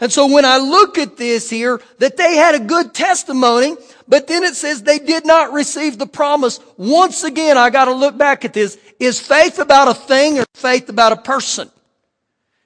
And 0.00 0.12
so 0.12 0.32
when 0.32 0.44
I 0.44 0.58
look 0.58 0.96
at 0.96 1.16
this 1.16 1.50
here, 1.50 1.80
that 1.98 2.16
they 2.16 2.36
had 2.36 2.54
a 2.54 2.60
good 2.60 2.94
testimony, 2.94 3.74
but 4.06 4.26
then 4.26 4.42
it 4.44 4.54
says 4.54 4.82
they 4.82 4.98
did 4.98 5.24
not 5.24 5.52
receive 5.52 5.98
the 5.98 6.06
promise. 6.06 6.60
Once 6.76 7.24
again, 7.24 7.56
I 7.56 7.70
got 7.70 7.86
to 7.86 7.92
look 7.92 8.18
back 8.18 8.44
at 8.44 8.52
this. 8.52 8.78
Is 8.98 9.20
faith 9.20 9.58
about 9.58 9.88
a 9.88 9.94
thing 9.94 10.38
or 10.38 10.44
faith 10.54 10.88
about 10.88 11.12
a 11.12 11.16
person? 11.16 11.70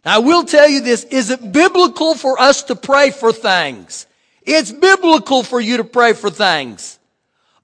I 0.04 0.18
will 0.18 0.44
tell 0.44 0.68
you 0.68 0.80
this. 0.80 1.04
Is 1.04 1.30
it 1.30 1.52
biblical 1.52 2.14
for 2.14 2.40
us 2.40 2.62
to 2.64 2.76
pray 2.76 3.10
for 3.10 3.32
things? 3.32 4.06
It's 4.42 4.72
biblical 4.72 5.42
for 5.42 5.60
you 5.60 5.76
to 5.76 5.84
pray 5.84 6.14
for 6.14 6.30
things. 6.30 6.98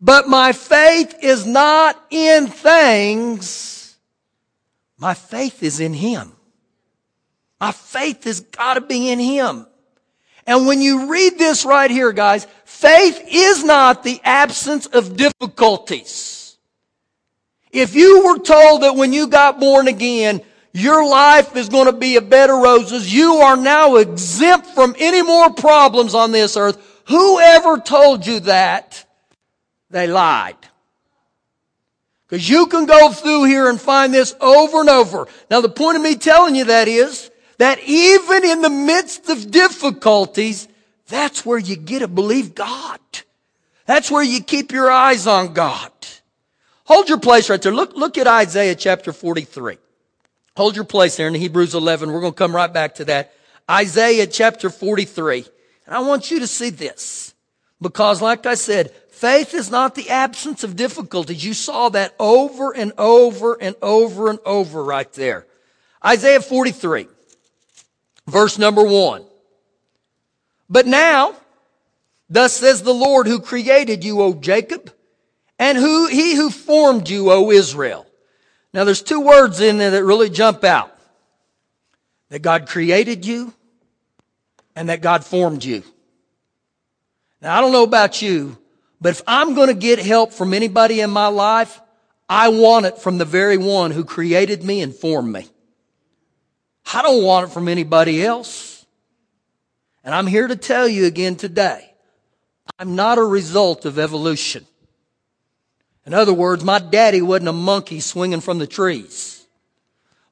But 0.00 0.28
my 0.28 0.52
faith 0.52 1.14
is 1.23 1.47
not 1.47 2.00
in 2.11 2.47
things. 2.47 3.97
My 4.99 5.14
faith 5.14 5.62
is 5.62 5.81
in 5.81 5.95
Him. 5.95 6.33
My 7.59 7.73
faith 7.73 8.25
has 8.25 8.40
got 8.40 8.75
to 8.75 8.83
be 8.83 9.11
in 9.11 9.19
Him. 9.19 9.66
And 10.47 10.66
when 10.66 10.83
you 10.83 11.11
read 11.11 11.38
this 11.38 11.64
right 11.64 11.90
here, 11.90 12.12
guys, 12.12 12.47
faith 12.75 13.25
is 13.31 13.64
not 13.64 14.02
the 14.02 14.21
absence 14.25 14.87
of 14.87 15.16
difficulties. 15.16 16.57
If 17.71 17.95
you 17.95 18.25
were 18.25 18.38
told 18.38 18.83
that 18.83 18.97
when 18.97 19.12
you 19.12 19.28
got 19.28 19.61
born 19.61 19.88
again, 19.88 20.43
your 20.73 21.09
life 21.09 21.57
is 21.57 21.69
going 21.69 21.87
to 21.87 21.93
be 21.93 22.16
a 22.16 22.21
bed 22.21 22.50
of 22.50 22.61
roses, 22.61 23.12
you 23.12 23.35
are 23.37 23.57
now 23.57 23.97
exempt 23.97 24.66
from 24.69 24.95
any 24.99 25.23
more 25.23 25.50
problems 25.50 26.14
on 26.14 26.33
this 26.33 26.57
earth, 26.57 26.78
whoever 27.07 27.78
told 27.78 28.26
you 28.26 28.40
that, 28.40 29.04
they 29.90 30.07
lied. 30.07 30.57
Because 32.26 32.49
you 32.49 32.66
can 32.66 32.87
go 32.87 33.12
through 33.12 33.45
here 33.45 33.69
and 33.69 33.81
find 33.81 34.12
this 34.12 34.35
over 34.40 34.81
and 34.81 34.88
over. 34.88 35.28
Now 35.50 35.61
the 35.61 35.69
point 35.69 35.97
of 35.97 36.02
me 36.02 36.16
telling 36.16 36.57
you 36.57 36.64
that 36.64 36.88
is, 36.88 37.31
that 37.59 37.78
even 37.87 38.45
in 38.45 38.62
the 38.62 38.71
midst 38.71 39.28
of 39.28 39.50
difficulties, 39.50 40.66
that's 41.08 41.44
where 41.44 41.58
you 41.58 41.76
get 41.76 42.00
to 42.00 42.08
believe 42.08 42.54
God. 42.54 43.00
That's 43.87 44.11
where 44.11 44.23
you 44.23 44.42
keep 44.42 44.73
your 44.73 44.90
eyes 44.90 45.26
on 45.26 45.52
God. 45.52 45.90
Hold 46.84 47.08
your 47.08 47.18
place 47.18 47.50
right 47.50 47.61
there. 47.61 47.75
Look, 47.75 47.94
look 47.94 48.18
at 48.18 48.26
Isaiah 48.26 48.75
chapter 48.75 49.12
43. 49.12 49.78
Hold 50.56 50.76
your 50.76 50.84
place 50.84 51.16
there 51.16 51.28
in 51.28 51.34
Hebrews 51.34 51.75
11. 51.75 52.12
We're 52.12 52.20
going 52.20 52.32
to 52.32 52.38
come 52.38 52.54
right 52.54 52.73
back 52.73 52.96
to 52.96 53.04
that. 53.06 53.32
Isaiah 53.70 54.26
chapter 54.26 54.70
43. 54.70 55.46
And 55.87 55.94
I 55.94 56.00
want 56.00 56.30
you 56.30 56.40
to 56.40 56.46
see 56.46 56.70
this. 56.70 57.34
Because 57.80 58.23
like 58.23 58.46
I 58.46 58.54
said, 58.54 58.90
faith 59.11 59.54
is 59.54 59.70
not 59.70 59.94
the 59.94 60.11
absence 60.11 60.64
of 60.64 60.76
difficulties. 60.76 61.44
You 61.44 61.54
saw 61.54 61.88
that 61.90 62.14
over 62.18 62.75
and 62.75 62.92
over 62.96 63.61
and 63.61 63.75
over 63.82 64.30
and 64.30 64.38
over 64.46 64.84
right 64.84 65.12
there. 65.14 65.46
Isaiah 66.04 66.40
43. 66.40 67.08
Verse 68.26 68.58
number 68.58 68.84
one. 68.84 69.25
But 70.75 70.88
now, 70.88 71.37
thus 72.28 72.54
says 72.54 72.83
the 72.83 72.93
Lord 72.93 73.28
who 73.28 73.38
created 73.38 74.02
you, 74.02 74.21
O 74.21 74.35
Jacob, 74.35 74.93
and 75.57 75.78
who, 75.78 76.09
he 76.09 76.35
who 76.35 76.50
formed 76.50 77.09
you, 77.09 77.31
O 77.31 77.52
Israel. 77.52 78.04
Now 78.73 78.83
there's 78.83 79.00
two 79.00 79.21
words 79.21 79.61
in 79.61 79.78
there 79.78 79.93
that 79.93 80.02
really 80.02 80.28
jump 80.31 80.64
out. 80.64 80.93
That 82.31 82.43
God 82.43 82.66
created 82.66 83.25
you 83.25 83.54
and 84.75 84.88
that 84.88 85.00
God 85.00 85.25
formed 85.25 85.62
you. 85.62 85.85
Now 87.40 87.57
I 87.57 87.61
don't 87.61 87.71
know 87.71 87.85
about 87.85 88.21
you, 88.21 88.59
but 89.00 89.11
if 89.11 89.23
I'm 89.28 89.54
going 89.54 89.69
to 89.69 89.75
get 89.75 90.00
help 90.00 90.33
from 90.33 90.52
anybody 90.52 91.00
in 91.00 91.11
my 91.11 91.28
life, 91.28 91.81
I 92.28 92.49
want 92.49 92.87
it 92.87 92.99
from 92.99 93.19
the 93.19 93.25
very 93.25 93.59
one 93.59 93.93
who 93.93 94.04
created 94.04 94.64
me 94.64 94.81
and 94.81 94.93
formed 94.93 95.33
me. 95.33 95.47
I 96.93 97.02
don't 97.02 97.23
want 97.23 97.49
it 97.49 97.52
from 97.52 97.69
anybody 97.69 98.25
else. 98.25 98.74
And 100.04 100.14
I'm 100.14 100.26
here 100.26 100.46
to 100.46 100.56
tell 100.56 100.87
you 100.87 101.06
again 101.06 101.37
today, 101.37 101.92
I'm 102.78 102.94
not 102.94 103.18
a 103.18 103.25
result 103.25 103.87
of 103.87 103.99
evolution. 103.99 104.66
In 106.06 106.12
other 106.12 106.34
words, 106.34 106.62
my 106.62 106.78
daddy 106.78 107.23
wasn't 107.23 107.49
a 107.49 107.52
monkey 107.52 108.00
swinging 108.00 108.40
from 108.40 108.58
the 108.58 108.66
trees. 108.66 109.46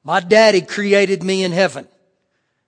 My 0.03 0.19
daddy 0.19 0.61
created 0.61 1.23
me 1.23 1.43
in 1.43 1.51
heaven. 1.51 1.87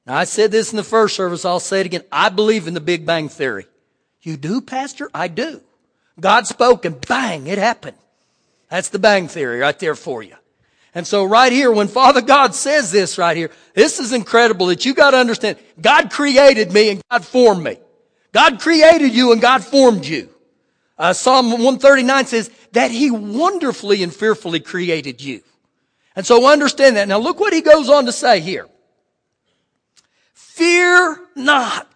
Now 0.08 0.16
I 0.16 0.24
said 0.24 0.52
this 0.52 0.72
in 0.72 0.78
the 0.78 0.84
first 0.84 1.16
service, 1.16 1.46
I'll 1.46 1.60
say 1.60 1.82
it 1.82 1.86
again. 1.86 2.04
I 2.12 2.30
believe 2.30 2.68
in 2.68 2.74
the 2.74 2.82
Big 2.82 3.06
Bang 3.06 3.30
Theory. 3.30 3.68
You 4.22 4.38
do, 4.38 4.60
Pastor? 4.60 5.10
I 5.14 5.28
do. 5.28 5.62
God 6.20 6.48
spoke 6.48 6.86
and 6.86 7.00
bang, 7.06 7.46
it 7.48 7.58
happened. 7.58 7.98
That's 8.70 8.90
the 8.90 9.00
bang 9.00 9.28
theory 9.28 9.60
right 9.60 9.78
there 9.78 9.96
for 9.96 10.24
you. 10.24 10.36
And 10.96 11.06
so 11.06 11.26
right 11.26 11.52
here, 11.52 11.72
when 11.74 11.90
Father 11.90 12.22
God 12.22 12.56
says 12.56 12.90
this 12.90 13.18
right 13.18 13.36
here, 13.36 13.52
this 13.74 14.00
is 14.00 14.14
incredible 14.14 14.68
that 14.68 14.86
you 14.86 14.94
got 14.94 15.12
to 15.12 15.18
understand. 15.18 15.58
God 15.80 16.10
created 16.10 16.72
me 16.72 16.90
and 16.90 17.02
God 17.12 17.26
formed 17.26 17.64
me. 17.64 17.78
God 18.32 18.62
created 18.62 19.14
you 19.14 19.34
and 19.34 19.42
God 19.42 19.64
formed 19.64 20.06
you. 20.06 20.30
Uh, 20.98 21.12
Psalm 21.12 21.52
139 21.52 22.26
says 22.28 22.50
that 22.72 22.92
he 22.92 23.12
wonderfully 23.12 24.04
and 24.04 24.14
fearfully 24.14 24.62
created 24.62 25.22
you. 25.22 25.42
And 26.16 26.26
so 26.26 26.50
understand 26.50 26.96
that. 26.96 27.10
Now 27.10 27.20
look 27.20 27.42
what 27.42 27.52
he 27.52 27.62
goes 27.62 27.90
on 27.90 28.06
to 28.06 28.14
say 28.14 28.40
here. 28.40 28.68
Fear 30.34 31.20
not. 31.36 31.95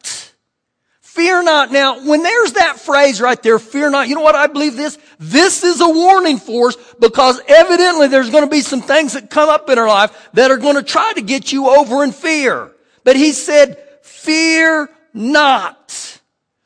Fear 1.20 1.44
not. 1.44 1.70
Now, 1.70 2.00
when 2.06 2.24
there's 2.24 2.54
that 2.54 2.80
phrase 2.80 3.20
right 3.20 3.44
there, 3.44 3.60
fear 3.60 3.90
not, 3.90 4.08
you 4.08 4.16
know 4.16 4.22
what 4.22 4.36
I 4.36 4.48
believe 4.48 4.78
this? 4.78 4.98
This 5.20 5.66
is 5.66 5.82
a 5.82 5.90
warning 5.90 6.38
for 6.38 6.70
us 6.70 6.78
because 6.98 7.42
evidently 7.46 8.08
there's 8.08 8.30
going 8.30 8.46
to 8.46 8.50
be 8.50 8.62
some 8.62 8.82
things 8.82 9.12
that 9.12 9.30
come 9.30 9.50
up 9.50 9.70
in 9.70 9.78
our 9.78 9.90
life 9.90 10.30
that 10.32 10.50
are 10.50 10.56
going 10.56 10.78
to 10.78 10.82
try 10.82 11.12
to 11.16 11.22
get 11.22 11.52
you 11.52 11.68
over 11.72 12.06
in 12.06 12.14
fear. 12.14 12.72
But 13.04 13.18
he 13.18 13.34
said, 13.34 13.84
fear 14.02 14.90
not. 15.14 16.22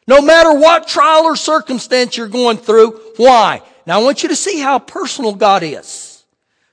No 0.06 0.22
matter 0.22 0.54
what 0.54 0.88
trial 0.88 1.24
or 1.24 1.36
circumstance 1.36 2.16
you're 2.16 2.28
going 2.28 2.58
through. 2.58 2.92
Why? 3.18 3.64
Now 3.88 4.02
I 4.02 4.04
want 4.04 4.22
you 4.22 4.30
to 4.30 4.36
see 4.36 4.60
how 4.60 4.78
personal 4.78 5.34
God 5.34 5.64
is. 5.64 6.24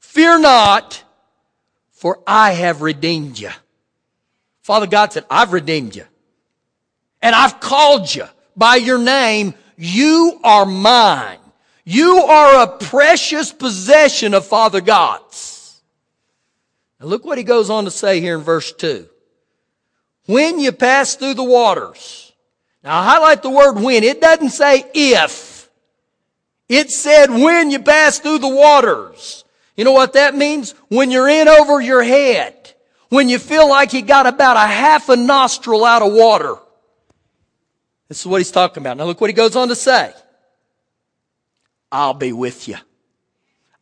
Fear 0.01 0.41
not, 0.41 1.03
for 1.93 2.21
I 2.27 2.53
have 2.53 2.83
redeemed 2.83 3.39
you. 3.39 3.53
Father 4.61 4.87
God 4.87 5.15
said, 5.15 5.25
I've 5.31 5.55
redeemed 5.55 5.97
you 5.97 6.05
and 7.23 7.35
I've 7.35 7.61
called 7.61 8.15
you 8.15 8.25
by 8.57 8.77
your 8.77 8.99
name. 8.99 9.55
You 9.77 10.41
are 10.45 10.67
mine. 10.67 11.39
You 11.85 12.19
are 12.19 12.63
a 12.63 12.67
precious 12.79 13.53
possession 13.53 14.35
of 14.35 14.47
Father 14.47 14.81
God's. 14.81 15.81
Now 17.01 17.07
look 17.07 17.25
what 17.25 17.39
he 17.39 17.45
goes 17.45 17.71
on 17.71 17.85
to 17.85 17.91
say 17.91 18.21
here 18.21 18.37
in 18.37 18.43
verse 18.43 18.73
2. 18.73 19.09
When 20.27 20.61
you 20.61 20.73
pass 20.73 21.17
through 21.17 21.35
the 21.35 21.45
waters. 21.45 22.33
Now 22.85 23.01
I 23.01 23.05
highlight 23.05 23.43
the 23.43 23.51
word 23.51 23.81
when. 23.81 24.05
It 24.05 24.21
doesn't 24.21 24.51
say 24.51 24.85
if. 24.95 25.69
It 26.69 26.91
said 26.91 27.31
when 27.31 27.71
you 27.71 27.81
pass 27.81 28.19
through 28.19 28.39
the 28.39 28.49
waters. 28.49 29.45
You 29.77 29.85
know 29.85 29.93
what 29.93 30.13
that 30.13 30.37
means? 30.37 30.73
When 30.89 31.11
you're 31.11 31.29
in 31.29 31.49
over 31.49 31.81
your 31.81 32.03
head. 32.03 32.75
When 33.09 33.29
you 33.29 33.39
feel 33.39 33.69
like 33.69 33.93
you 33.93 34.03
got 34.03 34.27
about 34.27 34.57
a 34.57 34.67
half 34.69 35.09
a 35.09 35.17
nostril 35.17 35.85
out 35.85 36.03
of 36.03 36.13
water. 36.13 36.57
This 38.11 38.19
is 38.19 38.27
what 38.27 38.39
he's 38.39 38.51
talking 38.51 38.83
about. 38.83 38.97
Now 38.97 39.05
look 39.05 39.21
what 39.21 39.31
he 39.31 39.35
goes 39.35 39.55
on 39.55 39.69
to 39.69 39.77
say. 39.77 40.13
I'll 41.93 42.13
be 42.13 42.33
with 42.33 42.67
you. 42.67 42.75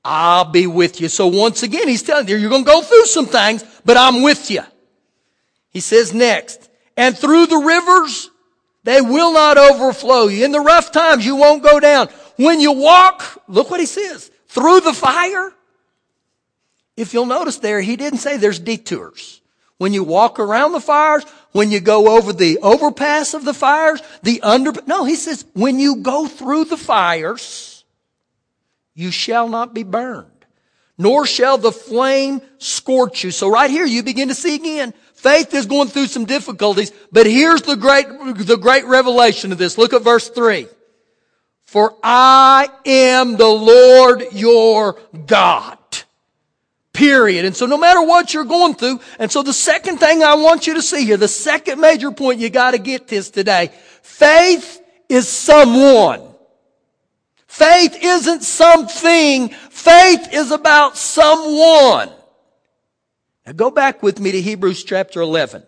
I'll 0.04 0.44
be 0.44 0.66
with 0.66 1.00
you. 1.00 1.08
So 1.08 1.28
once 1.28 1.62
again, 1.62 1.88
he's 1.88 2.02
telling 2.02 2.28
you, 2.28 2.36
you're 2.36 2.50
going 2.50 2.64
to 2.64 2.70
go 2.70 2.82
through 2.82 3.06
some 3.06 3.24
things, 3.24 3.64
but 3.86 3.96
I'm 3.96 4.22
with 4.22 4.50
you. 4.50 4.60
He 5.70 5.80
says 5.80 6.12
next, 6.12 6.68
And 6.94 7.16
through 7.16 7.46
the 7.46 7.56
rivers, 7.56 8.30
they 8.84 9.00
will 9.00 9.32
not 9.32 9.56
overflow 9.56 10.26
you. 10.26 10.44
In 10.44 10.52
the 10.52 10.60
rough 10.60 10.92
times, 10.92 11.24
you 11.24 11.36
won't 11.36 11.62
go 11.62 11.80
down. 11.80 12.08
When 12.36 12.60
you 12.60 12.72
walk, 12.72 13.42
look 13.48 13.70
what 13.70 13.80
he 13.80 13.86
says, 13.86 14.30
through 14.46 14.80
the 14.80 14.92
fire. 14.92 15.54
If 16.98 17.14
you'll 17.14 17.24
notice 17.24 17.56
there, 17.60 17.80
he 17.80 17.96
didn't 17.96 18.18
say 18.18 18.36
there's 18.36 18.58
detours. 18.58 19.40
When 19.78 19.94
you 19.94 20.04
walk 20.04 20.38
around 20.38 20.72
the 20.72 20.80
fires, 20.80 21.24
when 21.52 21.70
you 21.70 21.80
go 21.80 22.16
over 22.16 22.32
the 22.32 22.58
overpass 22.58 23.34
of 23.34 23.44
the 23.44 23.54
fires, 23.54 24.00
the 24.22 24.42
under, 24.42 24.72
no, 24.86 25.04
he 25.04 25.16
says, 25.16 25.44
when 25.54 25.78
you 25.78 25.96
go 25.96 26.26
through 26.26 26.66
the 26.66 26.76
fires, 26.76 27.84
you 28.94 29.10
shall 29.10 29.48
not 29.48 29.72
be 29.72 29.82
burned, 29.82 30.44
nor 30.98 31.24
shall 31.24 31.56
the 31.56 31.72
flame 31.72 32.42
scorch 32.58 33.24
you. 33.24 33.30
So 33.30 33.48
right 33.48 33.70
here, 33.70 33.86
you 33.86 34.02
begin 34.02 34.28
to 34.28 34.34
see 34.34 34.56
again, 34.56 34.92
faith 35.14 35.54
is 35.54 35.66
going 35.66 35.88
through 35.88 36.08
some 36.08 36.26
difficulties, 36.26 36.92
but 37.10 37.26
here's 37.26 37.62
the 37.62 37.76
great, 37.76 38.06
the 38.08 38.58
great 38.60 38.84
revelation 38.84 39.52
of 39.52 39.58
this. 39.58 39.78
Look 39.78 39.92
at 39.92 40.02
verse 40.02 40.28
three. 40.28 40.66
For 41.64 41.94
I 42.02 42.68
am 42.84 43.36
the 43.36 43.46
Lord 43.46 44.24
your 44.32 44.98
God. 45.26 45.77
Period. 46.98 47.44
And 47.44 47.54
so 47.54 47.64
no 47.66 47.78
matter 47.78 48.02
what 48.02 48.34
you're 48.34 48.42
going 48.42 48.74
through, 48.74 48.98
and 49.20 49.30
so 49.30 49.44
the 49.44 49.52
second 49.52 49.98
thing 49.98 50.24
I 50.24 50.34
want 50.34 50.66
you 50.66 50.74
to 50.74 50.82
see 50.82 51.04
here, 51.04 51.16
the 51.16 51.28
second 51.28 51.80
major 51.80 52.10
point 52.10 52.40
you 52.40 52.50
gotta 52.50 52.78
get 52.78 53.06
this 53.06 53.30
today, 53.30 53.70
faith 54.02 54.82
is 55.08 55.28
someone. 55.28 56.20
Faith 57.46 57.96
isn't 58.02 58.42
something. 58.42 59.50
Faith 59.50 60.26
is 60.32 60.50
about 60.50 60.96
someone. 60.96 62.10
Now 63.46 63.52
go 63.52 63.70
back 63.70 64.02
with 64.02 64.18
me 64.18 64.32
to 64.32 64.40
Hebrews 64.40 64.82
chapter 64.82 65.20
11. 65.20 65.62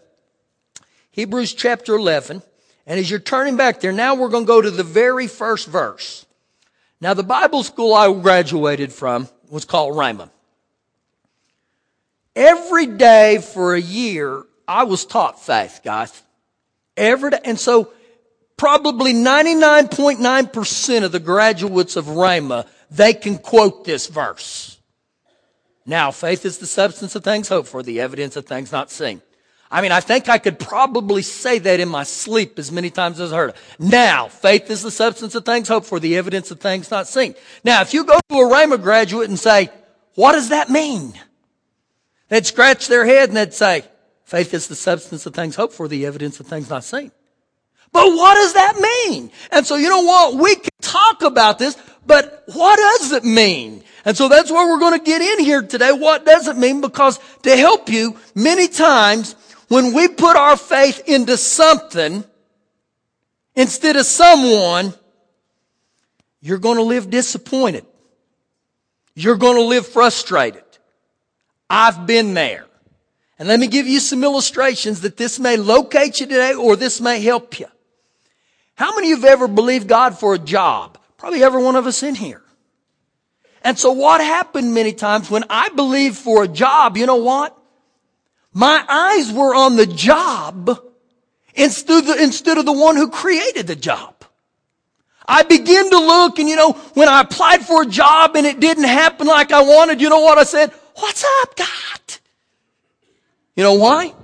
Hebrews 1.13 1.55
chapter 1.55 1.95
11. 1.95 2.43
And 2.87 2.99
as 2.99 3.09
you're 3.09 3.21
turning 3.21 3.57
back 3.57 3.79
there, 3.79 3.93
now 3.93 4.17
we're 4.17 4.31
going 4.31 4.47
to 4.47 4.49
go 4.49 4.61
to 4.61 4.71
the 4.73 4.83
very 4.83 5.29
first 5.29 5.69
verse. 5.69 6.27
Now 7.01 7.15
the 7.15 7.23
Bible 7.23 7.63
school 7.63 7.95
I 7.95 8.13
graduated 8.13 8.93
from 8.93 9.29
was 9.49 9.65
called 9.65 9.95
Rhema. 9.95 10.29
Every 12.41 12.87
day 12.87 13.37
for 13.37 13.75
a 13.75 13.81
year, 13.81 14.45
I 14.67 14.85
was 14.85 15.05
taught 15.05 15.45
faith, 15.45 15.83
guys. 15.85 16.23
Every 16.97 17.33
day. 17.33 17.41
And 17.45 17.61
so 17.61 17.93
probably 18.57 19.13
99.9% 19.13 21.05
of 21.05 21.13
the 21.13 21.21
graduates 21.21 21.97
of 21.97 22.07
Rhema, 22.07 22.67
they 22.91 23.13
can 23.13 23.37
quote 23.37 23.85
this 23.85 24.07
verse. 24.07 24.79
Now, 25.85 26.11
faith 26.13 26.47
is 26.47 26.57
the 26.57 26.67
substance 26.67 27.15
of 27.15 27.25
things 27.25 27.47
hoped 27.49 27.69
for, 27.69 27.83
the 27.83 28.01
evidence 28.01 28.37
of 28.37 28.47
things 28.47 28.73
not 28.73 28.91
seen. 28.91 29.21
I 29.71 29.83
mean, 29.83 29.93
I 29.93 30.01
think 30.01 30.31
I 30.31 30.39
could 30.39 30.59
probably 30.59 31.21
say 31.21 31.59
that 31.59 31.79
in 31.79 31.91
my 31.91 32.05
sleep 32.05 32.59
as 32.59 32.73
many 32.73 32.89
times 32.89 33.21
as 33.21 33.35
I 33.35 33.37
heard 33.37 33.51
it. 33.51 33.57
Now, 33.79 34.29
faith 34.29 34.71
is 34.71 34.81
the 34.81 34.91
substance 34.91 35.35
of 35.35 35.45
things 35.45 35.69
hoped 35.69 35.87
for, 35.87 36.01
the 36.01 36.17
evidence 36.17 36.51
of 36.51 36.59
things 36.59 36.91
not 36.91 37.07
seen. 37.07 37.35
Now, 37.65 37.83
if 37.83 37.93
you 37.93 38.05
go 38.05 38.19
to 38.31 38.35
a 38.37 38.49
Rhema 38.51 38.81
graduate 38.81 39.29
and 39.29 39.39
say, 39.39 39.69
what 40.15 40.33
does 40.33 40.49
that 40.49 40.71
mean? 40.71 41.13
They'd 42.31 42.47
scratch 42.47 42.87
their 42.87 43.05
head 43.05 43.29
and 43.29 43.37
they'd 43.37 43.53
say, 43.53 43.85
faith 44.25 44.55
is 44.55 44.69
the 44.69 44.77
substance 44.77 45.27
of 45.27 45.35
things 45.35 45.57
hoped 45.57 45.75
for, 45.75 45.89
the 45.89 46.07
evidence 46.07 46.41
of 46.41 46.47
things 46.47 46.71
not 46.71 46.85
seen. 46.85 47.11
But 47.93 48.07
what 48.07 48.35
does 48.37 48.55
that 48.55 48.77
mean? 48.77 49.33
And 49.51 49.67
so 49.67 49.75
you 49.75 49.89
know 49.89 50.03
what? 50.03 50.37
We 50.37 50.55
can 50.55 50.71
talk 50.81 51.23
about 51.23 51.59
this, 51.59 51.77
but 52.07 52.45
what 52.47 52.77
does 52.77 53.13
it 53.13 53.25
mean? 53.25 53.83
And 54.05 54.17
so 54.17 54.29
that's 54.29 54.51
where 54.51 54.67
we're 54.69 54.79
going 54.79 54.99
to 54.99 55.05
get 55.05 55.21
in 55.21 55.45
here 55.45 55.61
today. 55.61 55.93
What 55.93 56.25
does 56.25 56.47
it 56.47 56.57
mean? 56.57 56.81
Because 56.81 57.19
to 57.43 57.57
help 57.57 57.89
you, 57.89 58.17
many 58.35 58.69
times 58.69 59.35
when 59.67 59.93
we 59.93 60.07
put 60.07 60.37
our 60.37 60.57
faith 60.57 61.03
into 61.09 61.37
something 61.37 62.23
instead 63.57 63.97
of 63.97 64.07
someone, 64.07 64.95
you're 66.41 66.59
going 66.59 66.77
to 66.77 66.85
live 66.85 67.11
disappointed. 67.11 67.85
You're 69.17 69.37
going 69.37 69.57
to 69.57 69.65
live 69.65 69.87
frustrated. 69.87 70.63
I've 71.71 72.05
been 72.07 72.35
there. 72.35 72.67
And 73.39 73.49
let 73.49 73.61
me 73.61 73.69
give 73.69 73.87
you 73.87 74.01
some 74.01 74.25
illustrations 74.25 75.01
that 75.01 75.17
this 75.17 75.39
may 75.39 75.57
locate 75.57 76.21
you 76.21 76.27
today 76.27 76.53
or 76.53 76.77
this 76.77 77.01
may 77.01 77.23
help 77.23 77.59
you. 77.59 77.67
How 78.75 78.95
many 78.95 79.13
of 79.13 79.21
you 79.21 79.25
have 79.25 79.33
ever 79.33 79.49
believed 79.49 79.89
God 79.89 80.19
for 80.19 80.35
a 80.35 80.39
job? 80.39 80.99
Probably 81.17 81.43
every 81.43 81.63
one 81.63 81.77
of 81.77 81.87
us 81.87 82.03
in 82.03 82.15
here. 82.15 82.43
And 83.63 83.79
so 83.79 83.93
what 83.93 84.21
happened 84.21 84.75
many 84.75 84.93
times 84.93 85.31
when 85.31 85.45
I 85.49 85.69
believed 85.71 86.17
for 86.17 86.43
a 86.43 86.49
job, 86.49 86.97
you 86.97 87.07
know 87.07 87.17
what? 87.17 87.57
My 88.53 88.85
eyes 88.89 89.33
were 89.33 89.55
on 89.55 89.77
the 89.77 89.87
job 89.87 90.79
instead 91.55 92.59
of 92.59 92.67
the, 92.67 92.73
one 92.73 92.97
who 92.97 93.11
created 93.11 93.67
the 93.67 93.77
job. 93.77 94.15
I 95.27 95.45
begin 95.45 95.91
to 95.91 95.99
look 95.99 96.39
and 96.39 96.49
you 96.49 96.57
know, 96.57 96.73
when 96.95 97.09
I 97.09 97.21
applied 97.21 97.65
for 97.65 97.83
a 97.83 97.87
job 97.87 98.35
and 98.35 98.47
it 98.47 98.59
didn't 98.59 98.85
happen 98.85 99.27
like 99.27 99.53
I 99.53 99.63
wanted, 99.63 100.01
you 100.01 100.09
know 100.09 100.21
what 100.21 100.39
I 100.39 100.45
said? 100.45 100.73
What's 101.01 101.25
up, 101.43 101.57
God? 101.57 101.67
You 103.57 103.65
know 103.65 103.75
why? 103.75 104.15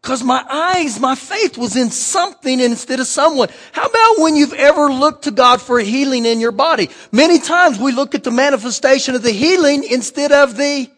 Because 0.00 0.22
my 0.22 0.44
eyes, 0.48 0.98
my 0.98 1.14
faith 1.14 1.58
was 1.58 1.76
in 1.76 1.90
something 1.90 2.58
instead 2.60 3.00
of 3.00 3.06
someone. 3.06 3.48
How 3.72 3.86
about 3.86 4.18
when 4.18 4.34
you've 4.34 4.54
ever 4.54 4.90
looked 4.90 5.24
to 5.24 5.30
God 5.30 5.60
for 5.60 5.78
healing 5.78 6.24
in 6.24 6.40
your 6.40 6.52
body? 6.52 6.88
Many 7.12 7.38
times 7.38 7.78
we 7.78 7.92
look 7.92 8.14
at 8.14 8.24
the 8.24 8.30
manifestation 8.30 9.14
of 9.14 9.22
the 9.22 9.30
healing 9.30 9.84
instead 9.84 10.32
of 10.32 10.56
the 10.56 10.90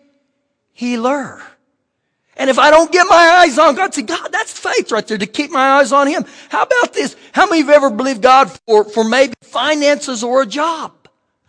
healer. 0.73 1.43
And 2.37 2.49
if 2.49 2.59
I 2.59 2.71
don't 2.71 2.91
get 2.93 3.07
my 3.09 3.41
eyes 3.41 3.59
on 3.59 3.75
God, 3.75 3.93
say, 3.93 4.03
God, 4.03 4.29
that's 4.31 4.59
faith 4.59 4.93
right 4.93 5.07
there 5.07 5.19
to 5.19 5.27
keep 5.27 5.51
my 5.51 5.79
eyes 5.79 5.93
on 5.93 6.07
Him. 6.07 6.25
How 6.49 6.63
about 6.63 6.95
this? 6.95 7.17
How 7.33 7.47
many 7.47 7.61
of 7.63 7.69
you 7.69 7.75
ever 7.75 7.91
believed 7.91 8.23
God 8.23 8.51
for, 8.67 8.85
for 8.85 9.05
maybe 9.05 9.35
finances 9.43 10.23
or 10.23 10.43
a 10.43 10.47
job? 10.47 10.93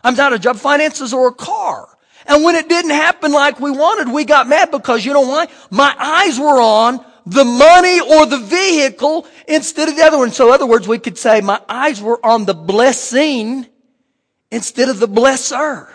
I'm 0.03 0.15
not 0.15 0.33
a 0.33 0.39
job, 0.39 0.57
finances 0.57 1.13
or 1.13 1.27
a 1.27 1.33
car. 1.33 1.87
And 2.25 2.43
when 2.43 2.55
it 2.55 2.69
didn't 2.69 2.91
happen 2.91 3.31
like 3.31 3.59
we 3.59 3.71
wanted, 3.71 4.11
we 4.11 4.25
got 4.25 4.47
mad 4.47 4.71
because 4.71 5.05
you 5.05 5.13
know 5.13 5.21
why? 5.21 5.47
My 5.69 5.93
eyes 5.97 6.39
were 6.39 6.61
on 6.61 7.03
the 7.25 7.45
money 7.45 7.99
or 7.99 8.25
the 8.25 8.37
vehicle 8.37 9.27
instead 9.47 9.89
of 9.89 9.95
the 9.95 10.03
other 10.03 10.17
one. 10.17 10.31
So 10.31 10.47
in 10.47 10.53
other 10.53 10.65
words, 10.65 10.87
we 10.87 10.99
could 10.99 11.17
say 11.17 11.41
my 11.41 11.61
eyes 11.67 12.01
were 12.01 12.23
on 12.25 12.45
the 12.45 12.53
blessing 12.53 13.67
instead 14.51 14.89
of 14.89 14.99
the 14.99 15.07
blesser. 15.07 15.89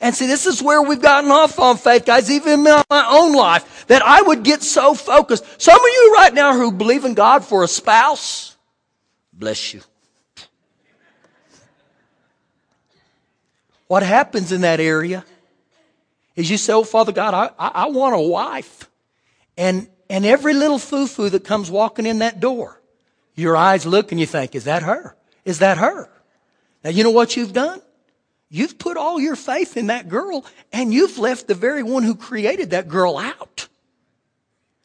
And 0.00 0.14
see, 0.14 0.26
this 0.26 0.46
is 0.46 0.62
where 0.62 0.82
we've 0.82 1.00
gotten 1.00 1.30
off 1.30 1.58
on 1.58 1.78
faith, 1.78 2.04
guys, 2.04 2.30
even 2.30 2.52
in 2.52 2.62
my 2.62 2.84
own 2.90 3.32
life, 3.32 3.86
that 3.86 4.02
I 4.02 4.20
would 4.20 4.42
get 4.42 4.62
so 4.62 4.94
focused. 4.94 5.44
Some 5.60 5.80
of 5.80 5.86
you 5.86 6.14
right 6.14 6.34
now 6.34 6.52
who 6.52 6.70
believe 6.70 7.04
in 7.06 7.14
God 7.14 7.44
for 7.44 7.64
a 7.64 7.68
spouse, 7.68 8.56
bless 9.32 9.72
you. 9.72 9.80
What 13.88 14.02
happens 14.02 14.52
in 14.52 14.62
that 14.62 14.80
area 14.80 15.24
is 16.34 16.50
you 16.50 16.58
say, 16.58 16.72
Oh, 16.72 16.84
Father 16.84 17.12
God, 17.12 17.34
I, 17.34 17.50
I, 17.58 17.84
I 17.84 17.88
want 17.88 18.14
a 18.14 18.20
wife. 18.20 18.88
And, 19.56 19.88
and 20.10 20.26
every 20.26 20.54
little 20.54 20.78
foo-foo 20.78 21.30
that 21.30 21.44
comes 21.44 21.70
walking 21.70 22.06
in 22.06 22.18
that 22.18 22.40
door, 22.40 22.80
your 23.34 23.56
eyes 23.56 23.86
look 23.86 24.12
and 24.12 24.20
you 24.20 24.26
think, 24.26 24.54
is 24.54 24.64
that 24.64 24.82
her? 24.82 25.16
Is 25.44 25.60
that 25.60 25.78
her? 25.78 26.10
Now, 26.84 26.90
you 26.90 27.04
know 27.04 27.10
what 27.10 27.36
you've 27.36 27.52
done? 27.52 27.80
You've 28.48 28.78
put 28.78 28.96
all 28.96 29.20
your 29.20 29.36
faith 29.36 29.76
in 29.76 29.88
that 29.88 30.08
girl 30.08 30.44
and 30.72 30.92
you've 30.92 31.18
left 31.18 31.48
the 31.48 31.54
very 31.54 31.82
one 31.82 32.02
who 32.02 32.14
created 32.14 32.70
that 32.70 32.88
girl 32.88 33.18
out. 33.18 33.68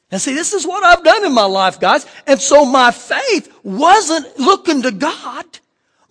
And 0.10 0.20
see, 0.20 0.34
this 0.34 0.54
is 0.54 0.68
what 0.68 0.84
I've 0.84 1.04
done 1.04 1.26
in 1.26 1.34
my 1.34 1.46
life, 1.46 1.80
guys. 1.80 2.06
And 2.28 2.40
so 2.40 2.66
my 2.66 2.92
faith 2.92 3.54
wasn't 3.64 4.38
looking 4.38 4.82
to 4.82 4.92
God. 4.92 5.46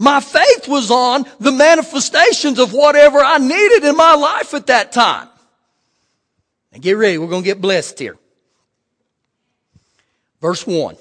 My 0.01 0.21
faith 0.21 0.67
was 0.67 0.91
on 0.91 1.27
the 1.41 1.53
manifestations 1.53 2.59
of 2.59 2.73
whatever 2.73 3.19
I 3.19 3.37
needed 3.37 3.85
in 3.85 3.95
my 3.99 4.15
life 4.15 4.55
at 4.55 4.69
that 4.69 4.93
time. 4.93 5.29
And 6.73 6.83
get 6.83 6.95
ready, 6.95 7.19
we're 7.19 7.29
going 7.29 7.43
to 7.43 7.47
get 7.47 7.61
blessed 7.61 7.99
here. 7.99 8.17
Verse 10.41 10.67
1. 10.67 10.97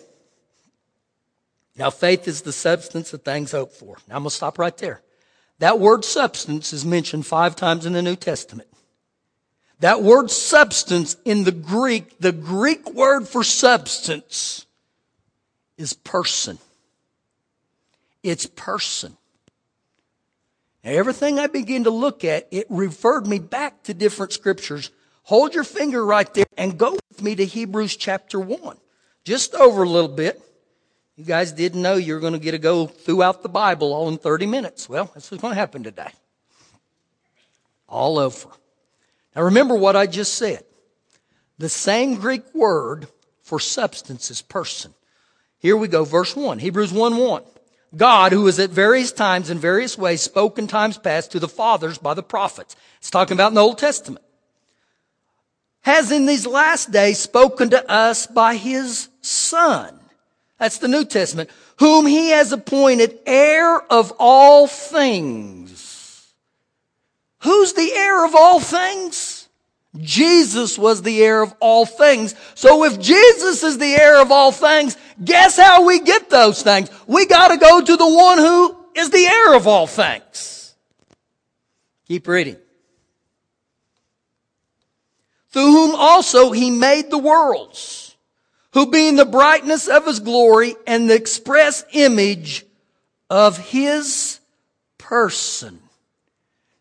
Now, 1.77 1.89
faith 1.91 2.27
is 2.27 2.41
the 2.41 2.51
substance 2.51 3.13
of 3.13 3.21
things 3.21 3.53
hoped 3.53 3.75
for. 3.75 3.95
Now, 4.09 4.17
I'm 4.17 4.23
going 4.23 4.31
to 4.31 4.35
stop 4.35 4.59
right 4.59 4.75
there. 4.77 5.01
That 5.59 5.79
word 5.79 6.03
substance 6.03 6.73
is 6.73 6.83
mentioned 6.83 7.25
five 7.25 7.55
times 7.55 7.85
in 7.85 7.93
the 7.93 8.01
New 8.01 8.17
Testament. 8.17 8.67
That 9.79 10.03
word 10.03 10.29
substance 10.29 11.15
in 11.23 11.45
the 11.45 11.53
Greek, 11.53 12.19
the 12.19 12.33
Greek 12.33 12.93
word 12.93 13.29
for 13.29 13.45
substance 13.45 14.65
is 15.77 15.93
person. 15.93 16.59
It's 18.23 18.45
person. 18.45 19.17
Now, 20.83 20.91
everything 20.91 21.39
I 21.39 21.47
begin 21.47 21.83
to 21.85 21.89
look 21.89 22.23
at, 22.23 22.47
it 22.51 22.65
referred 22.69 23.27
me 23.27 23.39
back 23.39 23.83
to 23.83 23.93
different 23.93 24.33
scriptures. 24.33 24.91
Hold 25.23 25.53
your 25.53 25.63
finger 25.63 26.05
right 26.05 26.33
there 26.33 26.45
and 26.57 26.77
go 26.77 26.97
with 27.09 27.21
me 27.21 27.35
to 27.35 27.45
Hebrews 27.45 27.95
chapter 27.95 28.39
1. 28.39 28.77
Just 29.23 29.53
over 29.55 29.83
a 29.83 29.89
little 29.89 30.09
bit. 30.09 30.41
You 31.15 31.25
guys 31.25 31.51
didn't 31.51 31.81
know 31.81 31.95
you 31.95 32.13
were 32.13 32.21
going 32.21 32.33
to 32.33 32.39
get 32.39 32.51
to 32.51 32.57
go 32.57 32.87
throughout 32.87 33.43
the 33.43 33.49
Bible 33.49 33.93
all 33.93 34.07
in 34.07 34.17
30 34.17 34.45
minutes. 34.45 34.87
Well, 34.87 35.11
that's 35.13 35.29
what's 35.29 35.41
going 35.41 35.53
to 35.53 35.59
happen 35.59 35.83
today. 35.83 36.11
All 37.89 38.17
over. 38.17 38.47
Now 39.35 39.43
remember 39.43 39.75
what 39.75 39.97
I 39.97 40.05
just 40.05 40.35
said. 40.35 40.63
The 41.57 41.67
same 41.67 42.15
Greek 42.15 42.43
word 42.55 43.09
for 43.43 43.59
substance 43.59 44.31
is 44.31 44.41
person. 44.41 44.93
Here 45.59 45.75
we 45.75 45.89
go, 45.89 46.05
verse 46.05 46.35
1, 46.37 46.59
Hebrews 46.59 46.93
1 46.93 47.17
1. 47.17 47.43
God, 47.95 48.31
who 48.31 48.45
has 48.45 48.59
at 48.59 48.69
various 48.69 49.11
times 49.11 49.49
in 49.49 49.57
various 49.57 49.97
ways 49.97 50.21
spoken 50.21 50.67
times 50.67 50.97
past 50.97 51.31
to 51.31 51.39
the 51.39 51.47
fathers 51.47 51.97
by 51.97 52.13
the 52.13 52.23
prophets. 52.23 52.75
It's 52.99 53.09
talking 53.09 53.35
about 53.35 53.49
in 53.49 53.55
the 53.55 53.61
Old 53.61 53.77
Testament. 53.77 54.23
Has 55.81 56.11
in 56.11 56.25
these 56.25 56.45
last 56.45 56.91
days 56.91 57.19
spoken 57.19 57.69
to 57.71 57.89
us 57.89 58.27
by 58.27 58.55
his 58.55 59.09
son. 59.21 59.99
That's 60.59 60.77
the 60.77 60.87
New 60.87 61.05
Testament. 61.05 61.49
Whom 61.77 62.05
he 62.05 62.29
has 62.29 62.51
appointed 62.51 63.19
heir 63.25 63.79
of 63.91 64.13
all 64.19 64.67
things. 64.67 66.27
Who's 67.43 67.73
the 67.73 67.91
heir 67.93 68.25
of 68.25 68.35
all 68.35 68.59
things? 68.59 69.38
Jesus 69.97 70.77
was 70.77 71.01
the 71.01 71.23
heir 71.23 71.41
of 71.41 71.53
all 71.59 71.85
things. 71.85 72.35
So 72.53 72.83
if 72.85 72.99
Jesus 72.99 73.63
is 73.63 73.77
the 73.77 73.93
heir 73.93 74.21
of 74.21 74.31
all 74.31 74.51
things, 74.51 74.95
guess 75.23 75.57
how 75.57 75.85
we 75.85 75.99
get 75.99 76.29
those 76.29 76.61
things? 76.61 76.89
We 77.07 77.25
gotta 77.25 77.57
go 77.57 77.81
to 77.81 77.97
the 77.97 78.07
one 78.07 78.37
who 78.37 78.77
is 78.95 79.09
the 79.09 79.25
heir 79.25 79.55
of 79.55 79.67
all 79.67 79.87
things. 79.87 80.75
Keep 82.07 82.27
reading. 82.27 82.57
Through 85.51 85.71
whom 85.71 85.95
also 85.95 86.51
he 86.51 86.69
made 86.69 87.09
the 87.09 87.17
worlds, 87.17 88.15
who 88.73 88.91
being 88.91 89.15
the 89.15 89.25
brightness 89.25 89.87
of 89.87 90.05
his 90.05 90.19
glory 90.19 90.75
and 90.85 91.09
the 91.09 91.15
express 91.15 91.83
image 91.93 92.65
of 93.31 93.57
his 93.57 94.39
person. 94.99 95.79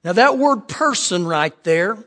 Now 0.04 0.12
that 0.12 0.36
word 0.36 0.68
person 0.68 1.26
right 1.26 1.54
there 1.64 1.98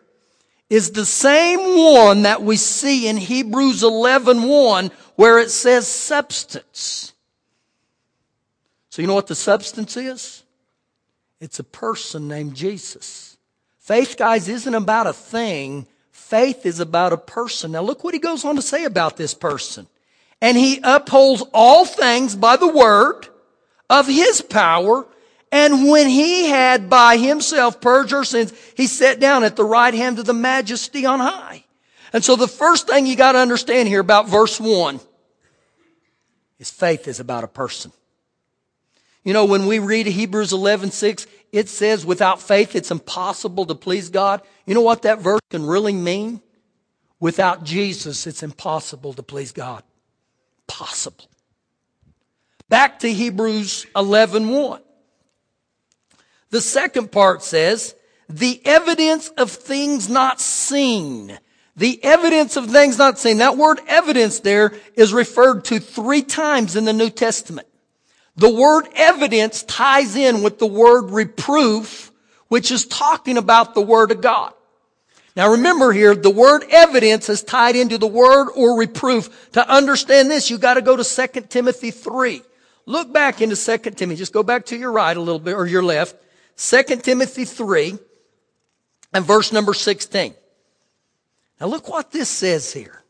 is 0.71 0.91
the 0.91 1.05
same 1.05 1.59
one 1.59 2.21
that 2.21 2.41
we 2.41 2.55
see 2.55 3.09
in 3.09 3.17
Hebrews 3.17 3.83
11, 3.83 4.43
1, 4.43 4.91
where 5.17 5.37
it 5.37 5.51
says 5.51 5.85
substance. 5.85 7.11
So 8.89 9.01
you 9.01 9.07
know 9.09 9.13
what 9.13 9.27
the 9.27 9.35
substance 9.35 9.97
is? 9.97 10.43
It's 11.41 11.59
a 11.59 11.65
person 11.65 12.29
named 12.29 12.55
Jesus. 12.55 13.35
Faith, 13.79 14.15
guys, 14.15 14.47
isn't 14.47 14.73
about 14.73 15.07
a 15.07 15.13
thing. 15.13 15.87
Faith 16.11 16.65
is 16.65 16.79
about 16.79 17.11
a 17.11 17.17
person. 17.17 17.73
Now 17.73 17.81
look 17.81 18.05
what 18.05 18.13
he 18.13 18.19
goes 18.21 18.45
on 18.45 18.55
to 18.55 18.61
say 18.61 18.85
about 18.85 19.17
this 19.17 19.33
person. 19.33 19.87
And 20.39 20.55
he 20.55 20.79
upholds 20.83 21.43
all 21.53 21.83
things 21.83 22.33
by 22.33 22.55
the 22.55 22.71
word 22.71 23.27
of 23.89 24.07
his 24.07 24.39
power 24.39 25.05
and 25.51 25.89
when 25.89 26.07
he 26.07 26.47
had 26.47 26.89
by 26.89 27.17
himself 27.17 27.81
purged 27.81 28.13
our 28.13 28.23
sins, 28.23 28.53
he 28.77 28.87
sat 28.87 29.19
down 29.19 29.43
at 29.43 29.57
the 29.57 29.65
right 29.65 29.93
hand 29.93 30.17
of 30.17 30.25
the 30.25 30.33
majesty 30.33 31.05
on 31.05 31.19
high. 31.19 31.65
And 32.13 32.23
so 32.23 32.35
the 32.35 32.47
first 32.47 32.87
thing 32.87 33.05
you 33.05 33.15
got 33.15 33.33
to 33.33 33.39
understand 33.39 33.89
here 33.89 33.99
about 33.99 34.29
verse 34.29 34.59
one 34.59 34.99
is 36.59 36.69
faith 36.69 37.07
is 37.07 37.19
about 37.19 37.43
a 37.43 37.47
person. 37.47 37.91
You 39.23 39.33
know, 39.33 39.45
when 39.45 39.67
we 39.67 39.79
read 39.79 40.07
Hebrews 40.07 40.53
11, 40.53 40.91
6, 40.91 41.27
it 41.51 41.69
says 41.69 42.05
without 42.05 42.41
faith 42.41 42.75
it's 42.75 42.91
impossible 42.91 43.65
to 43.65 43.75
please 43.75 44.09
God. 44.09 44.41
You 44.65 44.73
know 44.73 44.81
what 44.81 45.03
that 45.03 45.19
verse 45.19 45.41
can 45.49 45.65
really 45.65 45.93
mean? 45.93 46.41
Without 47.19 47.63
Jesus, 47.63 48.25
it's 48.25 48.41
impossible 48.41 49.13
to 49.13 49.21
please 49.21 49.51
God. 49.51 49.83
Possible. 50.65 51.25
Back 52.67 52.99
to 52.99 53.11
Hebrews 53.11 53.85
11, 53.95 54.49
1. 54.49 54.81
The 56.51 56.61
second 56.61 57.11
part 57.11 57.41
says, 57.43 57.95
the 58.29 58.61
evidence 58.65 59.29
of 59.29 59.51
things 59.51 60.09
not 60.09 60.39
seen. 60.39 61.37
The 61.75 62.03
evidence 62.03 62.57
of 62.57 62.69
things 62.69 62.97
not 62.97 63.17
seen. 63.17 63.37
That 63.37 63.57
word 63.57 63.79
evidence 63.87 64.39
there 64.39 64.73
is 64.95 65.13
referred 65.13 65.65
to 65.65 65.79
three 65.79 66.21
times 66.21 66.75
in 66.75 66.85
the 66.85 66.93
New 66.93 67.09
Testament. 67.09 67.67
The 68.35 68.53
word 68.53 68.87
evidence 68.95 69.63
ties 69.63 70.15
in 70.15 70.43
with 70.43 70.59
the 70.59 70.67
word 70.67 71.11
reproof, 71.11 72.11
which 72.47 72.71
is 72.71 72.85
talking 72.85 73.37
about 73.37 73.73
the 73.73 73.81
Word 73.81 74.11
of 74.11 74.21
God. 74.21 74.53
Now 75.35 75.51
remember 75.51 75.93
here, 75.93 76.13
the 76.13 76.29
word 76.29 76.65
evidence 76.69 77.29
is 77.29 77.41
tied 77.41 77.77
into 77.77 77.97
the 77.97 78.07
word 78.07 78.49
or 78.55 78.77
reproof. 78.77 79.51
To 79.53 79.69
understand 79.69 80.29
this, 80.29 80.49
you 80.49 80.57
gotta 80.57 80.81
go 80.81 80.97
to 80.97 81.03
2 81.03 81.41
Timothy 81.47 81.91
3. 81.91 82.41
Look 82.85 83.13
back 83.13 83.41
into 83.41 83.55
2 83.55 83.91
Timothy. 83.91 84.17
Just 84.17 84.33
go 84.33 84.43
back 84.43 84.65
to 84.67 84.77
your 84.77 84.91
right 84.91 85.15
a 85.15 85.21
little 85.21 85.39
bit, 85.39 85.53
or 85.53 85.65
your 85.65 85.83
left. 85.83 86.15
2 86.61 86.83
Timothy 86.97 87.43
3 87.43 87.97
and 89.13 89.25
verse 89.25 89.51
number 89.51 89.73
16. 89.73 90.35
Now 91.59 91.65
look 91.67 91.89
what 91.89 92.11
this 92.11 92.29
says 92.29 92.71
here. 92.71 93.01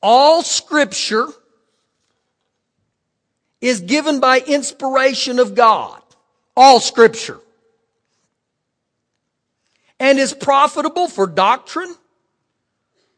All 0.00 0.42
scripture 0.42 1.26
is 3.60 3.80
given 3.80 4.20
by 4.20 4.38
inspiration 4.38 5.40
of 5.40 5.56
God. 5.56 6.00
All 6.56 6.78
scripture. 6.78 7.40
And 9.98 10.20
is 10.20 10.32
profitable 10.32 11.08
for 11.08 11.26
doctrine, 11.26 11.92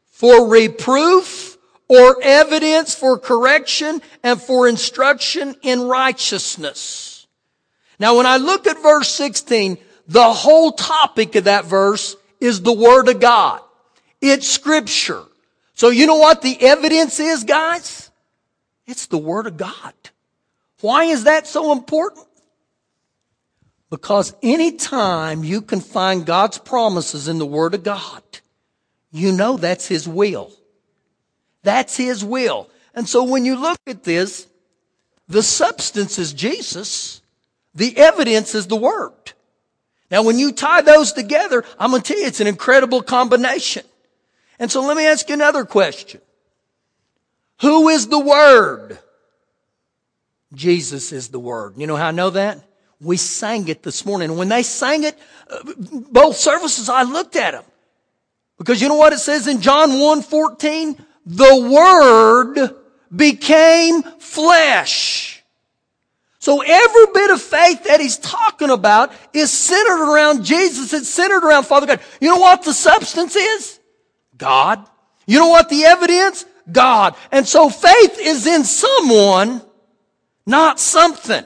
for 0.07 0.49
reproof, 0.49 1.57
or 1.87 2.17
evidence 2.23 2.95
for 2.95 3.19
correction 3.19 4.01
and 4.23 4.41
for 4.41 4.67
instruction 4.67 5.55
in 5.61 5.83
righteousness 5.83 7.16
now 7.99 8.17
when 8.17 8.25
I 8.25 8.37
look 8.37 8.67
at 8.67 8.81
verse 8.81 9.09
16, 9.09 9.77
the 10.07 10.33
whole 10.33 10.71
topic 10.71 11.35
of 11.35 11.45
that 11.45 11.65
verse 11.65 12.15
is 12.39 12.61
the 12.61 12.73
Word 12.73 13.09
of 13.09 13.19
God. 13.19 13.61
It's 14.21 14.47
Scripture. 14.47 15.23
So 15.73 15.89
you 15.89 16.05
know 16.05 16.15
what 16.15 16.41
the 16.41 16.61
evidence 16.61 17.19
is, 17.19 17.43
guys? 17.43 18.09
It's 18.85 19.07
the 19.07 19.17
Word 19.17 19.47
of 19.47 19.57
God. 19.57 19.93
Why 20.81 21.05
is 21.05 21.25
that 21.25 21.47
so 21.47 21.71
important? 21.71 22.25
Because 23.89 24.33
anytime 24.43 25.43
you 25.43 25.61
can 25.61 25.79
find 25.79 26.25
God's 26.25 26.57
promises 26.57 27.27
in 27.27 27.37
the 27.37 27.45
Word 27.45 27.73
of 27.73 27.83
God, 27.83 28.23
you 29.11 29.31
know 29.31 29.57
that's 29.57 29.87
His 29.87 30.07
will. 30.07 30.51
That's 31.63 31.95
His 31.97 32.23
will. 32.23 32.69
And 32.93 33.07
so 33.07 33.23
when 33.23 33.45
you 33.45 33.55
look 33.55 33.79
at 33.87 34.03
this, 34.03 34.47
the 35.27 35.43
substance 35.43 36.17
is 36.17 36.33
Jesus. 36.33 37.21
The 37.77 37.95
evidence 37.95 38.55
is 38.55 38.65
the 38.65 38.75
Word. 38.75 39.13
Now, 40.09 40.23
when 40.23 40.39
you 40.39 40.51
tie 40.51 40.81
those 40.81 41.13
together, 41.13 41.63
I'm 41.77 41.91
going 41.91 42.01
to 42.01 42.07
tell 42.07 42.19
you 42.19 42.25
it's 42.25 42.39
an 42.39 42.47
incredible 42.47 43.03
combination. 43.03 43.85
And 44.57 44.71
so 44.71 44.81
let 44.81 44.97
me 44.97 45.05
ask 45.05 45.29
you 45.29 45.35
another 45.35 45.63
question. 45.63 46.19
Who 47.61 47.89
is 47.89 48.07
the 48.07 48.17
Word? 48.17 48.97
Jesus 50.55 51.11
is 51.11 51.27
the 51.27 51.37
Word. 51.37 51.75
You 51.77 51.85
know 51.85 51.95
how 51.95 52.07
I 52.07 52.11
know 52.11 52.31
that? 52.31 52.59
We 52.99 53.15
sang 53.15 53.67
it 53.67 53.83
this 53.83 54.07
morning. 54.07 54.37
When 54.37 54.49
they 54.49 54.63
sang 54.63 55.03
it, 55.03 55.15
uh, 55.47 55.59
both 56.09 56.35
services, 56.35 56.89
I 56.89 57.03
looked 57.03 57.35
at 57.35 57.51
them. 57.51 57.63
Because 58.57 58.81
you 58.81 58.87
know 58.87 58.95
what 58.95 59.13
it 59.13 59.19
says 59.19 59.47
in 59.47 59.61
John 59.61 59.99
1 59.99 60.23
14? 60.23 60.97
The 61.27 61.69
Word 61.69 62.75
became 63.15 64.01
flesh 64.01 65.26
so 66.47 66.61
every 66.61 67.07
bit 67.13 67.29
of 67.29 67.41
faith 67.41 67.83
that 67.83 67.99
he's 67.99 68.17
talking 68.17 68.69
about 68.69 69.11
is 69.33 69.51
centered 69.51 70.01
around 70.01 70.45
Jesus. 70.45 70.93
It's 70.93 71.09
centered 71.09 71.43
around 71.43 71.65
Father 71.65 71.85
God. 71.85 71.99
You 72.21 72.29
know 72.29 72.37
what 72.37 72.63
the 72.63 72.71
substance 72.71 73.35
is? 73.35 73.77
God. 74.37 74.87
You 75.25 75.39
know 75.39 75.49
what 75.49 75.67
the 75.67 75.83
evidence? 75.83 76.45
God. 76.71 77.17
And 77.33 77.45
so 77.45 77.69
faith 77.69 78.17
is 78.21 78.47
in 78.47 78.63
someone, 78.63 79.61
not 80.45 80.79
something. 80.79 81.43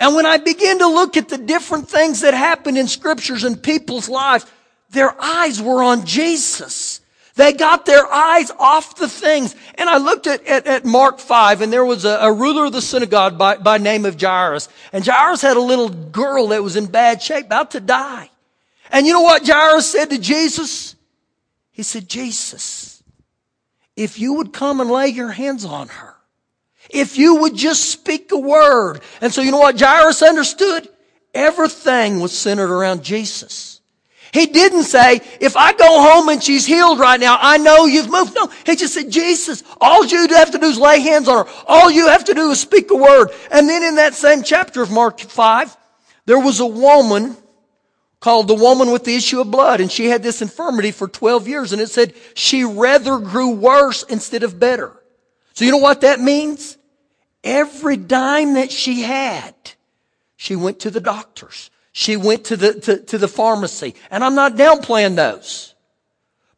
And 0.00 0.16
when 0.16 0.26
I 0.26 0.38
begin 0.38 0.80
to 0.80 0.88
look 0.88 1.16
at 1.16 1.28
the 1.28 1.38
different 1.38 1.88
things 1.88 2.22
that 2.22 2.34
happened 2.34 2.78
in 2.78 2.88
scriptures 2.88 3.44
and 3.44 3.62
people's 3.62 4.08
lives, 4.08 4.44
their 4.90 5.14
eyes 5.22 5.62
were 5.62 5.84
on 5.84 6.04
Jesus. 6.04 6.91
They 7.34 7.52
got 7.54 7.86
their 7.86 8.06
eyes 8.12 8.50
off 8.58 8.96
the 8.96 9.08
things. 9.08 9.56
And 9.76 9.88
I 9.88 9.96
looked 9.96 10.26
at, 10.26 10.46
at, 10.46 10.66
at 10.66 10.84
Mark 10.84 11.18
5 11.18 11.62
and 11.62 11.72
there 11.72 11.84
was 11.84 12.04
a, 12.04 12.18
a, 12.18 12.32
ruler 12.32 12.66
of 12.66 12.72
the 12.72 12.82
synagogue 12.82 13.38
by, 13.38 13.56
by 13.56 13.78
name 13.78 14.04
of 14.04 14.20
Jairus. 14.20 14.68
And 14.92 15.06
Jairus 15.06 15.40
had 15.40 15.56
a 15.56 15.60
little 15.60 15.88
girl 15.88 16.48
that 16.48 16.62
was 16.62 16.76
in 16.76 16.86
bad 16.86 17.22
shape, 17.22 17.46
about 17.46 17.70
to 17.70 17.80
die. 17.80 18.30
And 18.90 19.06
you 19.06 19.14
know 19.14 19.22
what 19.22 19.46
Jairus 19.46 19.90
said 19.90 20.10
to 20.10 20.18
Jesus? 20.18 20.94
He 21.70 21.82
said, 21.82 22.08
Jesus, 22.08 23.02
if 23.96 24.18
you 24.18 24.34
would 24.34 24.52
come 24.52 24.80
and 24.80 24.90
lay 24.90 25.08
your 25.08 25.30
hands 25.30 25.64
on 25.64 25.88
her, 25.88 26.14
if 26.90 27.16
you 27.16 27.36
would 27.36 27.56
just 27.56 27.90
speak 27.90 28.30
a 28.32 28.38
word. 28.38 29.00
And 29.22 29.32
so 29.32 29.40
you 29.40 29.50
know 29.50 29.58
what 29.58 29.80
Jairus 29.80 30.22
understood? 30.22 30.88
Everything 31.32 32.20
was 32.20 32.36
centered 32.36 32.70
around 32.70 33.02
Jesus. 33.02 33.80
He 34.32 34.46
didn't 34.46 34.84
say, 34.84 35.20
if 35.40 35.56
I 35.58 35.74
go 35.74 36.00
home 36.00 36.30
and 36.30 36.42
she's 36.42 36.64
healed 36.64 36.98
right 36.98 37.20
now, 37.20 37.36
I 37.38 37.58
know 37.58 37.84
you've 37.84 38.10
moved. 38.10 38.34
No, 38.34 38.46
he 38.64 38.76
just 38.76 38.94
said, 38.94 39.10
Jesus, 39.10 39.62
all 39.78 40.06
you 40.06 40.26
have 40.28 40.50
to 40.52 40.58
do 40.58 40.66
is 40.66 40.78
lay 40.78 41.00
hands 41.00 41.28
on 41.28 41.44
her. 41.44 41.52
All 41.66 41.90
you 41.90 42.08
have 42.08 42.24
to 42.24 42.34
do 42.34 42.50
is 42.50 42.58
speak 42.58 42.90
a 42.90 42.96
word. 42.96 43.28
And 43.50 43.68
then 43.68 43.82
in 43.82 43.96
that 43.96 44.14
same 44.14 44.42
chapter 44.42 44.80
of 44.80 44.90
Mark 44.90 45.20
5, 45.20 45.76
there 46.24 46.38
was 46.38 46.60
a 46.60 46.66
woman 46.66 47.36
called 48.20 48.48
the 48.48 48.54
woman 48.54 48.90
with 48.90 49.04
the 49.04 49.14
issue 49.14 49.42
of 49.42 49.50
blood. 49.50 49.82
And 49.82 49.92
she 49.92 50.06
had 50.06 50.22
this 50.22 50.40
infirmity 50.40 50.92
for 50.92 51.08
12 51.08 51.46
years. 51.46 51.74
And 51.74 51.82
it 51.82 51.90
said 51.90 52.14
she 52.32 52.64
rather 52.64 53.18
grew 53.18 53.50
worse 53.50 54.02
instead 54.04 54.44
of 54.44 54.58
better. 54.58 54.94
So 55.52 55.66
you 55.66 55.72
know 55.72 55.76
what 55.76 56.00
that 56.00 56.20
means? 56.20 56.78
Every 57.44 57.98
dime 57.98 58.54
that 58.54 58.72
she 58.72 59.02
had, 59.02 59.54
she 60.36 60.56
went 60.56 60.80
to 60.80 60.90
the 60.90 61.00
doctors. 61.00 61.70
She 61.92 62.16
went 62.16 62.44
to 62.46 62.56
the, 62.56 62.74
to, 62.80 62.98
to 62.98 63.18
the 63.18 63.28
pharmacy. 63.28 63.94
And 64.10 64.24
I'm 64.24 64.34
not 64.34 64.56
downplaying 64.56 65.16
those. 65.16 65.74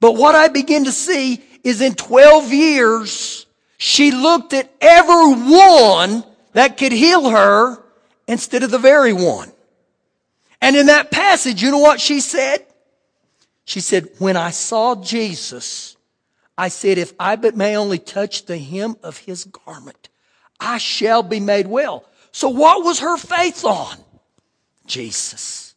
But 0.00 0.12
what 0.12 0.34
I 0.34 0.48
begin 0.48 0.84
to 0.84 0.92
see 0.92 1.42
is 1.64 1.80
in 1.80 1.94
12 1.94 2.52
years, 2.52 3.46
she 3.76 4.12
looked 4.12 4.52
at 4.52 4.72
every 4.80 5.34
one 5.34 6.24
that 6.52 6.78
could 6.78 6.92
heal 6.92 7.30
her 7.30 7.82
instead 8.28 8.62
of 8.62 8.70
the 8.70 8.78
very 8.78 9.12
one. 9.12 9.50
And 10.60 10.76
in 10.76 10.86
that 10.86 11.10
passage, 11.10 11.62
you 11.62 11.70
know 11.70 11.78
what 11.78 12.00
she 12.00 12.20
said? 12.20 12.64
She 13.64 13.80
said, 13.80 14.08
when 14.18 14.36
I 14.36 14.50
saw 14.50 14.94
Jesus, 14.94 15.96
I 16.56 16.68
said, 16.68 16.98
if 16.98 17.12
I 17.18 17.36
but 17.36 17.56
may 17.56 17.76
only 17.76 17.98
touch 17.98 18.46
the 18.46 18.58
hem 18.58 18.96
of 19.02 19.18
his 19.18 19.44
garment, 19.44 20.08
I 20.60 20.78
shall 20.78 21.22
be 21.22 21.40
made 21.40 21.66
well. 21.66 22.04
So 22.30 22.48
what 22.48 22.84
was 22.84 23.00
her 23.00 23.16
faith 23.16 23.64
on? 23.64 23.96
Jesus. 24.86 25.74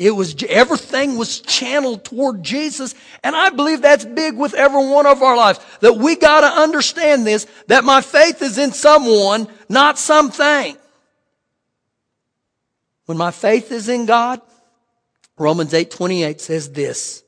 It 0.00 0.12
was, 0.12 0.34
everything 0.48 1.18
was 1.18 1.40
channeled 1.40 2.04
toward 2.04 2.42
Jesus. 2.42 2.94
And 3.22 3.36
I 3.36 3.50
believe 3.50 3.82
that's 3.82 4.06
big 4.06 4.34
with 4.34 4.54
every 4.54 4.86
one 4.86 5.04
of 5.04 5.22
our 5.22 5.36
lives. 5.36 5.60
That 5.80 5.96
we 5.96 6.16
gotta 6.16 6.46
understand 6.46 7.26
this, 7.26 7.46
that 7.66 7.84
my 7.84 8.00
faith 8.00 8.40
is 8.40 8.56
in 8.56 8.72
someone, 8.72 9.46
not 9.68 9.98
something. 9.98 10.78
When 13.04 13.18
my 13.18 13.30
faith 13.30 13.72
is 13.72 13.90
in 13.90 14.06
God, 14.06 14.40
Romans 15.36 15.74
8 15.74 15.90
28 15.90 16.40
says 16.40 16.70
this 16.72 17.22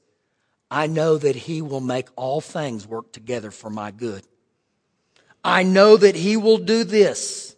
I 0.70 0.86
know 0.86 1.18
that 1.18 1.36
He 1.36 1.60
will 1.60 1.80
make 1.80 2.08
all 2.16 2.40
things 2.40 2.86
work 2.86 3.12
together 3.12 3.50
for 3.50 3.68
my 3.68 3.90
good. 3.90 4.22
I 5.44 5.62
know 5.62 5.98
that 5.98 6.14
He 6.14 6.38
will 6.38 6.56
do 6.56 6.84
this. 6.84 7.54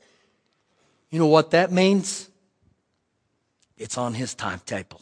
You 1.10 1.20
know 1.20 1.28
what 1.28 1.52
that 1.52 1.70
means? 1.70 2.28
It's 3.76 3.98
on 3.98 4.14
His 4.14 4.34
timetable. 4.34 5.00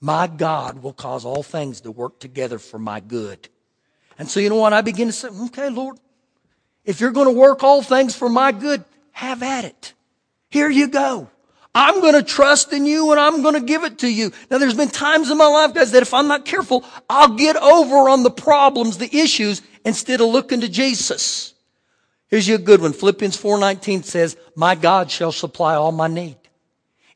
My 0.00 0.26
God 0.26 0.82
will 0.82 0.94
cause 0.94 1.24
all 1.24 1.42
things 1.42 1.82
to 1.82 1.90
work 1.90 2.18
together 2.20 2.58
for 2.58 2.78
my 2.78 3.00
good. 3.00 3.48
And 4.18 4.28
so, 4.28 4.40
you 4.40 4.48
know 4.48 4.56
what? 4.56 4.72
I 4.72 4.80
begin 4.80 5.08
to 5.08 5.12
say, 5.12 5.28
okay, 5.46 5.68
Lord, 5.68 5.98
if 6.84 7.00
you're 7.00 7.10
going 7.10 7.26
to 7.26 7.38
work 7.38 7.62
all 7.62 7.82
things 7.82 8.14
for 8.14 8.28
my 8.28 8.52
good, 8.52 8.84
have 9.12 9.42
at 9.42 9.64
it. 9.64 9.92
Here 10.48 10.70
you 10.70 10.88
go. 10.88 11.28
I'm 11.74 12.00
going 12.00 12.14
to 12.14 12.22
trust 12.22 12.72
in 12.72 12.84
you 12.84 13.12
and 13.12 13.20
I'm 13.20 13.42
going 13.42 13.54
to 13.54 13.60
give 13.60 13.84
it 13.84 13.98
to 13.98 14.12
you. 14.12 14.32
Now 14.50 14.58
there's 14.58 14.74
been 14.74 14.88
times 14.88 15.30
in 15.30 15.38
my 15.38 15.46
life, 15.46 15.72
guys, 15.72 15.92
that 15.92 16.02
if 16.02 16.12
I'm 16.12 16.26
not 16.26 16.44
careful, 16.44 16.84
I'll 17.08 17.36
get 17.36 17.56
over 17.56 18.08
on 18.08 18.24
the 18.24 18.30
problems, 18.30 18.98
the 18.98 19.14
issues, 19.16 19.62
instead 19.84 20.20
of 20.20 20.28
looking 20.28 20.62
to 20.62 20.68
Jesus. 20.68 21.54
Here's 22.26 22.48
you 22.48 22.56
a 22.56 22.58
good 22.58 22.80
one. 22.80 22.92
Philippians 22.92 23.36
4:19 23.36 24.02
says, 24.02 24.36
"My 24.56 24.74
God 24.74 25.10
shall 25.10 25.32
supply 25.32 25.74
all 25.74 25.92
my 25.92 26.08
need." 26.08 26.39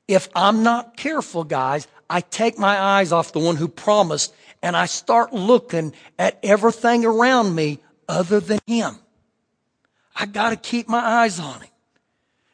If 0.06 0.28
I'm 0.34 0.62
not 0.62 0.96
careful, 0.96 1.44
guys, 1.44 1.88
I 2.10 2.20
take 2.20 2.58
my 2.58 2.78
eyes 2.78 3.12
off 3.12 3.32
the 3.32 3.38
one 3.38 3.56
who 3.56 3.68
promised 3.68 4.34
and 4.62 4.76
I 4.76 4.86
start 4.86 5.32
looking 5.32 5.94
at 6.18 6.38
everything 6.42 7.04
around 7.04 7.54
me 7.54 7.80
other 8.08 8.40
than 8.40 8.60
him. 8.66 8.98
I 10.14 10.26
got 10.26 10.50
to 10.50 10.56
keep 10.56 10.88
my 10.88 11.00
eyes 11.00 11.40
on 11.40 11.60
him. 11.60 11.70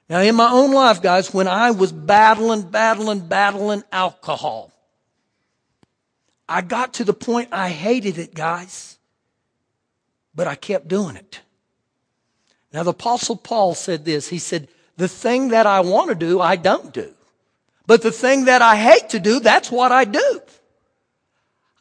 Now, 0.09 0.21
in 0.21 0.35
my 0.35 0.51
own 0.51 0.73
life, 0.73 1.03
guys, 1.03 1.33
when 1.33 1.47
I 1.47 1.71
was 1.71 1.93
battling, 1.93 2.63
battling, 2.63 3.21
battling 3.21 3.85
alcohol, 3.93 4.73
I 6.49 6.63
got 6.63 6.95
to 6.95 7.05
the 7.05 7.15
point 7.15 7.51
I 7.53 7.69
hated 7.69 8.19
it, 8.19 8.35
guys, 8.35 8.99
but 10.35 10.49
I 10.49 10.57
kept 10.57 10.89
doing 10.89 11.15
it. 11.15 11.41
Now, 12.73 12.83
the 12.83 12.91
Apostle 12.91 13.37
Paul 13.37 13.75
said 13.75 14.05
this. 14.05 14.29
He 14.29 14.39
said, 14.39 14.69
The 14.97 15.07
thing 15.07 15.49
that 15.49 15.67
I 15.67 15.81
want 15.81 16.09
to 16.09 16.17
do, 16.17 16.41
I 16.41 16.57
don't 16.57 16.93
do. 16.93 17.15
But 17.91 18.03
the 18.03 18.13
thing 18.13 18.45
that 18.45 18.63
I 18.63 18.77
hate 18.77 19.09
to 19.09 19.19
do, 19.19 19.41
that's 19.41 19.69
what 19.69 19.91
I 19.91 20.05
do. 20.05 20.41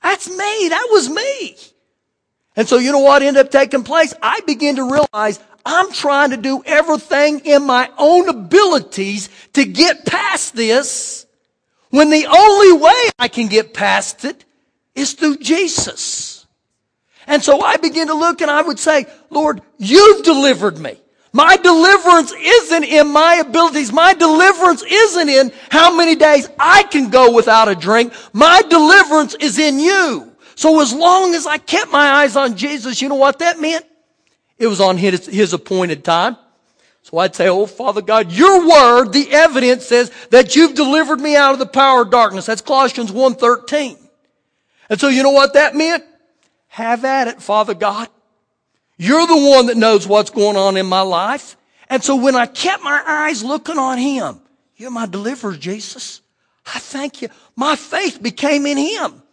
That's 0.01 0.27
me. 0.27 0.69
That 0.69 0.87
was 0.89 1.07
me. 1.07 1.55
And 2.55 2.67
so, 2.67 2.79
you 2.79 2.91
know 2.91 2.97
what 2.97 3.21
ended 3.21 3.45
up 3.45 3.51
taking 3.51 3.83
place? 3.83 4.11
I 4.19 4.39
began 4.39 4.77
to 4.77 4.91
realize 4.91 5.39
I'm 5.63 5.91
trying 5.91 6.31
to 6.31 6.37
do 6.37 6.63
everything 6.65 7.41
in 7.41 7.63
my 7.63 7.91
own 7.99 8.27
abilities 8.27 9.29
to 9.53 9.63
get 9.65 10.03
past 10.03 10.55
this 10.55 11.27
when 11.91 12.09
the 12.09 12.25
only 12.25 12.73
way 12.73 13.09
I 13.19 13.27
can 13.27 13.47
get 13.47 13.75
past 13.75 14.25
it 14.25 14.45
is 14.95 15.13
through 15.13 15.37
Jesus. 15.37 16.47
And 17.27 17.43
so 17.43 17.61
I 17.61 17.77
begin 17.77 18.07
to 18.07 18.15
look 18.15 18.41
and 18.41 18.49
I 18.49 18.63
would 18.63 18.79
say, 18.79 19.05
Lord, 19.29 19.61
you've 19.77 20.23
delivered 20.23 20.79
me. 20.79 20.99
My 21.31 21.57
deliverance 21.57 22.33
isn't 22.37 22.83
in 22.83 23.11
my 23.11 23.35
abilities. 23.35 23.91
My 23.91 24.13
deliverance 24.13 24.83
isn't 24.83 25.29
in 25.29 25.51
how 25.69 25.95
many 25.95 26.15
days 26.15 26.49
I 26.57 26.83
can 26.83 27.09
go 27.09 27.31
without 27.31 27.67
a 27.67 27.75
drink. 27.75 28.13
My 28.33 28.61
deliverance 28.67 29.35
is 29.35 29.59
in 29.59 29.79
you. 29.79 30.31
So 30.55 30.81
as 30.81 30.91
long 30.93 31.35
as 31.35 31.45
I 31.45 31.57
kept 31.57 31.91
my 31.91 32.23
eyes 32.23 32.35
on 32.35 32.57
Jesus, 32.57 33.01
you 33.01 33.09
know 33.09 33.15
what 33.15 33.39
that 33.39 33.59
meant? 33.59 33.85
It 34.57 34.67
was 34.67 34.81
on 34.81 34.97
his, 34.97 35.25
his 35.27 35.53
appointed 35.53 36.03
time. 36.03 36.35
So 37.03 37.17
I'd 37.19 37.35
say, 37.35 37.47
Oh, 37.47 37.65
Father 37.65 38.01
God, 38.01 38.31
your 38.31 38.67
word, 38.67 39.13
the 39.13 39.31
evidence 39.31 39.85
says 39.85 40.11
that 40.31 40.55
you've 40.55 40.75
delivered 40.75 41.19
me 41.19 41.35
out 41.35 41.53
of 41.53 41.59
the 41.59 41.65
power 41.65 42.01
of 42.01 42.11
darkness. 42.11 42.47
That's 42.47 42.61
Colossians 42.61 43.11
1.13. 43.11 43.97
And 44.89 44.99
so 44.99 45.07
you 45.07 45.23
know 45.23 45.31
what 45.31 45.53
that 45.53 45.75
meant? 45.75 46.03
Have 46.67 47.05
at 47.05 47.27
it, 47.27 47.41
Father 47.41 47.73
God. 47.73 48.09
You're 49.01 49.25
the 49.25 49.49
one 49.49 49.67
that 49.67 49.77
knows 49.77 50.05
what's 50.05 50.29
going 50.29 50.57
on 50.57 50.75
in 50.75 50.85
my 50.85 51.01
life. 51.01 51.55
And 51.89 52.03
so 52.03 52.17
when 52.17 52.35
I 52.35 52.45
kept 52.45 52.83
my 52.83 53.01
eyes 53.07 53.43
looking 53.43 53.77
on 53.77 53.97
him, 53.97 54.41
you're 54.75 54.91
my 54.91 55.05
deliverer, 55.05 55.55
Jesus. 55.55 56.21
I 56.65 56.79
thank 56.79 57.21
you. 57.21 57.29
My 57.55 57.77
faith 57.77 58.21
became 58.21 58.65
in 58.65 58.77
him. 58.77 59.23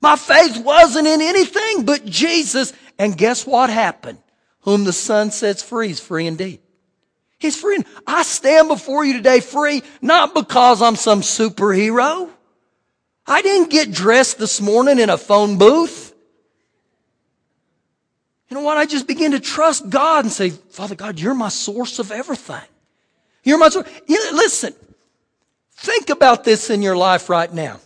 My 0.00 0.14
faith 0.14 0.58
wasn't 0.64 1.08
in 1.08 1.20
anything 1.20 1.84
but 1.84 2.06
Jesus. 2.06 2.72
And 3.00 3.18
guess 3.18 3.44
what 3.44 3.68
happened? 3.68 4.18
Whom 4.60 4.84
the 4.84 4.92
Son 4.92 5.32
sets 5.32 5.60
free 5.60 5.90
is 5.90 5.98
free 5.98 6.28
indeed. 6.28 6.60
He's 7.38 7.60
free. 7.60 7.78
I 8.06 8.22
stand 8.22 8.68
before 8.68 9.04
you 9.04 9.14
today 9.14 9.40
free, 9.40 9.82
not 10.00 10.34
because 10.34 10.82
I'm 10.82 10.94
some 10.94 11.22
superhero. 11.22 12.30
I 13.26 13.42
didn't 13.42 13.70
get 13.70 13.90
dressed 13.90 14.38
this 14.38 14.60
morning 14.60 15.00
in 15.00 15.10
a 15.10 15.18
phone 15.18 15.58
booth. 15.58 16.09
You 18.50 18.56
know 18.56 18.62
what? 18.62 18.76
I 18.76 18.84
just 18.84 19.06
begin 19.06 19.30
to 19.30 19.40
trust 19.40 19.88
God 19.88 20.24
and 20.24 20.32
say, 20.32 20.50
Father 20.50 20.96
God, 20.96 21.20
you're 21.20 21.34
my 21.34 21.48
source 21.48 22.00
of 22.00 22.10
everything. 22.10 22.60
You're 23.44 23.58
my 23.58 23.68
source. 23.68 23.88
You 24.08 24.16
know, 24.16 24.36
listen, 24.36 24.74
think 25.76 26.10
about 26.10 26.42
this 26.42 26.68
in 26.68 26.82
your 26.82 26.96
life 26.96 27.30
right 27.30 27.52
now. 27.52 27.78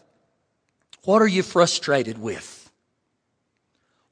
What 1.04 1.20
are 1.20 1.28
you 1.28 1.42
frustrated 1.42 2.18
with? 2.18 2.70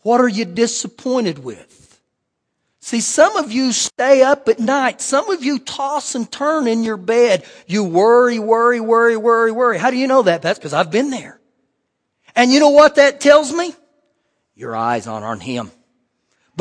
What 0.02 0.20
are 0.20 0.28
you 0.28 0.44
disappointed 0.44 1.38
with? 1.42 2.00
See, 2.80 3.00
some 3.00 3.36
of 3.36 3.50
you 3.50 3.72
stay 3.72 4.22
up 4.22 4.48
at 4.48 4.58
night. 4.58 5.00
Some 5.00 5.30
of 5.30 5.42
you 5.42 5.58
toss 5.58 6.14
and 6.14 6.30
turn 6.30 6.66
in 6.66 6.82
your 6.82 6.96
bed. 6.98 7.46
You 7.66 7.84
worry, 7.84 8.38
worry, 8.38 8.80
worry, 8.80 9.16
worry, 9.16 9.52
worry. 9.52 9.78
How 9.78 9.90
do 9.90 9.96
you 9.96 10.08
know 10.08 10.22
that? 10.22 10.42
That's 10.42 10.58
because 10.58 10.74
I've 10.74 10.90
been 10.90 11.08
there. 11.08 11.40
And 12.34 12.52
you 12.52 12.60
know 12.60 12.70
what 12.70 12.96
that 12.96 13.20
tells 13.20 13.52
me? 13.52 13.72
Your 14.54 14.76
eyes 14.76 15.06
aren't 15.06 15.24
on 15.24 15.40
Him. 15.40 15.70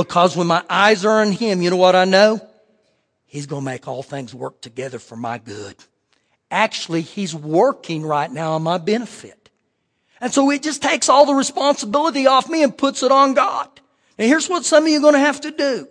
Because 0.03 0.35
when 0.35 0.47
my 0.47 0.63
eyes 0.67 1.05
are 1.05 1.21
on 1.21 1.31
Him, 1.31 1.61
you 1.61 1.69
know 1.69 1.77
what 1.77 1.95
I 1.95 2.05
know? 2.05 2.41
He's 3.25 3.45
going 3.45 3.61
to 3.61 3.65
make 3.65 3.87
all 3.87 4.01
things 4.01 4.33
work 4.33 4.59
together 4.59 4.97
for 4.97 5.15
my 5.15 5.37
good. 5.37 5.75
Actually, 6.49 7.01
He's 7.01 7.35
working 7.35 8.03
right 8.03 8.31
now 8.31 8.53
on 8.53 8.63
my 8.63 8.79
benefit. 8.79 9.49
And 10.19 10.33
so 10.33 10.49
it 10.49 10.63
just 10.63 10.81
takes 10.81 11.07
all 11.07 11.27
the 11.27 11.35
responsibility 11.35 12.25
off 12.25 12.49
me 12.49 12.63
and 12.63 12.75
puts 12.75 13.03
it 13.03 13.11
on 13.11 13.35
God. 13.35 13.69
And 14.17 14.27
here's 14.27 14.49
what 14.49 14.65
some 14.65 14.83
of 14.85 14.89
you 14.89 14.97
are 14.97 15.01
going 15.01 15.13
to 15.13 15.19
have 15.19 15.41
to 15.41 15.51
do. 15.51 15.87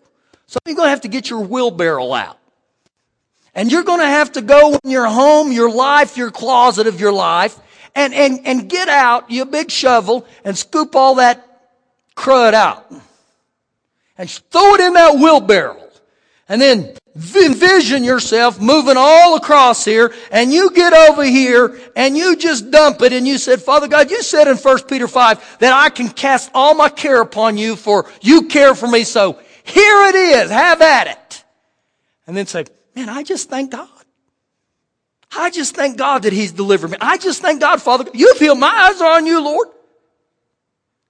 So 0.47 0.59
you're 0.67 0.75
going 0.75 0.87
to 0.87 0.91
have 0.91 1.03
to 1.03 1.09
get 1.09 1.31
your 1.31 1.41
wheelbarrow 1.41 2.13
out. 2.13 2.39
And 3.55 3.71
you're 3.71 3.85
going 3.85 4.01
to 4.01 4.07
have 4.07 4.33
to 4.33 4.43
go 4.43 4.77
in 4.83 4.91
your 4.91 5.07
home, 5.07 5.53
your 5.53 5.71
life, 5.71 6.17
your 6.17 6.33
closet 6.33 6.89
of 6.89 6.99
your 6.99 7.13
life, 7.13 7.57
and, 7.95 8.13
and, 8.13 8.41
and 8.45 8.69
get 8.69 8.89
out 8.89 9.31
your 9.31 9.47
big 9.47 9.71
shovel 9.71 10.27
and 10.45 10.59
scoop 10.59 10.97
all 10.97 11.15
that 11.15 11.47
crud 12.17 12.55
out. 12.55 12.93
And 14.21 14.29
throw 14.29 14.75
it 14.75 14.81
in 14.83 14.93
that 14.93 15.15
wheelbarrow. 15.15 15.83
And 16.47 16.61
then 16.61 16.95
envision 17.17 18.05
yourself 18.05 18.61
moving 18.61 18.97
all 18.99 19.37
across 19.37 19.83
here 19.83 20.13
and 20.31 20.53
you 20.53 20.73
get 20.73 20.93
over 20.93 21.25
here 21.25 21.81
and 21.97 22.19
you 22.19 22.37
just 22.37 22.71
dump 22.71 23.01
it 23.01 23.15
and 23.15 23.27
you 23.27 23.39
said, 23.39 23.63
Father 23.63 23.89
God, 23.89 24.11
you 24.11 24.23
said 24.23 24.47
in 24.47 24.59
1 24.59 24.83
Peter 24.83 25.09
5 25.09 25.61
that 25.61 25.73
I 25.73 25.89
can 25.89 26.11
cast 26.11 26.51
all 26.53 26.75
my 26.75 26.91
care 26.91 27.23
upon 27.23 27.57
you 27.57 27.77
for 27.77 28.11
you 28.21 28.49
care 28.49 28.75
for 28.75 28.87
me. 28.87 29.05
So 29.05 29.41
here 29.65 30.09
it 30.09 30.15
is. 30.15 30.51
Have 30.51 30.83
at 30.83 31.07
it. 31.07 31.45
And 32.27 32.37
then 32.37 32.47
say, 32.47 32.67
man, 32.95 33.09
I 33.09 33.23
just 33.23 33.49
thank 33.49 33.71
God. 33.71 33.89
I 35.35 35.49
just 35.49 35.75
thank 35.75 35.97
God 35.97 36.25
that 36.25 36.35
He's 36.35 36.53
delivered 36.53 36.91
me. 36.91 36.99
I 37.01 37.17
just 37.17 37.41
thank 37.41 37.61
God, 37.61 37.81
Father. 37.81 38.05
You've 38.13 38.39
healed. 38.39 38.59
My 38.59 38.91
eyes 38.93 39.01
are 39.01 39.17
on 39.17 39.25
you, 39.25 39.43
Lord. 39.43 39.69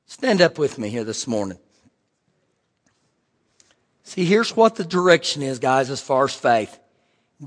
Stand 0.06 0.40
up 0.40 0.58
with 0.60 0.78
me 0.78 0.90
here 0.90 1.02
this 1.02 1.26
morning. 1.26 1.58
See, 4.10 4.24
here's 4.24 4.56
what 4.56 4.74
the 4.74 4.82
direction 4.82 5.40
is, 5.40 5.60
guys, 5.60 5.88
as 5.88 6.00
far 6.00 6.24
as 6.24 6.34
faith. 6.34 6.76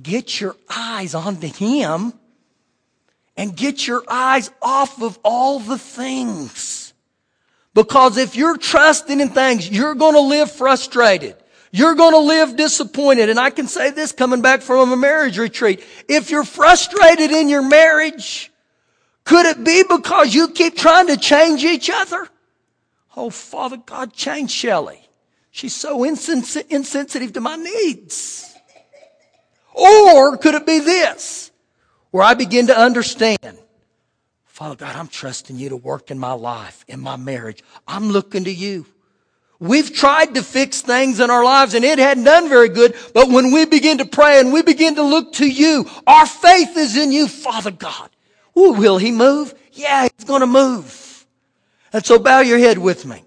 Get 0.01 0.39
your 0.39 0.55
eyes 0.73 1.13
onto 1.13 1.47
Him 1.47 2.13
and 3.35 3.53
get 3.53 3.85
your 3.85 4.01
eyes 4.07 4.49
off 4.61 5.01
of 5.01 5.19
all 5.25 5.59
the 5.59 5.77
things. 5.77 6.93
Because 7.73 8.15
if 8.15 8.37
you're 8.37 8.55
trusting 8.55 9.19
in 9.19 9.27
things, 9.27 9.69
you're 9.69 9.93
going 9.93 10.13
to 10.13 10.21
live 10.21 10.53
frustrated. 10.53 11.35
You're 11.73 11.95
going 11.95 12.13
to 12.13 12.19
live 12.19 12.55
disappointed. 12.55 13.27
And 13.27 13.41
I 13.41 13.49
can 13.49 13.67
say 13.67 13.91
this 13.91 14.13
coming 14.13 14.41
back 14.41 14.61
from 14.61 14.89
a 14.89 14.95
marriage 14.95 15.37
retreat. 15.37 15.83
If 16.07 16.31
you're 16.31 16.45
frustrated 16.45 17.31
in 17.31 17.49
your 17.49 17.67
marriage, 17.67 18.53
could 19.25 19.45
it 19.47 19.65
be 19.65 19.83
because 19.83 20.33
you 20.33 20.47
keep 20.47 20.77
trying 20.77 21.07
to 21.07 21.17
change 21.17 21.65
each 21.65 21.89
other? 21.93 22.25
Oh, 23.17 23.29
Father 23.29 23.75
God, 23.75 24.13
change 24.13 24.51
Shelley. 24.51 25.02
She's 25.53 25.73
so 25.73 26.03
insens- 26.03 26.57
insensitive 26.69 27.31
to 27.31 27.39
my 27.39 27.55
needs. 27.55 28.53
Or 29.73 30.35
could 30.35 30.55
it 30.55 30.65
be 30.65 30.79
this? 30.79 31.43
where 32.13 32.23
I 32.23 32.35
begin 32.35 32.67
to 32.67 32.77
understand, 32.77 33.57
Father 34.45 34.75
God, 34.75 34.95
I'm 34.95 35.07
trusting 35.07 35.57
you 35.57 35.69
to 35.69 35.75
work 35.75 36.11
in 36.11 36.19
my 36.19 36.33
life, 36.33 36.85
in 36.87 36.99
my 36.99 37.15
marriage. 37.15 37.63
I'm 37.87 38.09
looking 38.09 38.43
to 38.43 38.53
you. 38.53 38.85
We've 39.59 39.91
tried 39.91 40.35
to 40.35 40.43
fix 40.43 40.81
things 40.81 41.19
in 41.19 41.31
our 41.31 41.43
lives 41.43 41.73
and 41.73 41.83
it 41.83 41.97
hadn't 41.97 42.25
done 42.25 42.49
very 42.49 42.69
good. 42.69 42.93
But 43.15 43.29
when 43.29 43.51
we 43.51 43.65
begin 43.65 43.97
to 43.97 44.05
pray 44.05 44.39
and 44.39 44.53
we 44.53 44.61
begin 44.61 44.93
to 44.95 45.01
look 45.01 45.33
to 45.33 45.49
you, 45.49 45.89
our 46.05 46.27
faith 46.27 46.77
is 46.77 46.95
in 46.95 47.11
you, 47.11 47.27
Father 47.27 47.71
God. 47.71 48.11
Ooh, 48.55 48.73
will 48.73 48.99
he 48.99 49.11
move? 49.11 49.55
Yeah, 49.71 50.03
he's 50.03 50.27
going 50.27 50.41
to 50.41 50.47
move. 50.47 51.25
And 51.91 52.05
so 52.05 52.19
bow 52.19 52.41
your 52.41 52.59
head 52.59 52.77
with 52.77 53.07
me. 53.07 53.23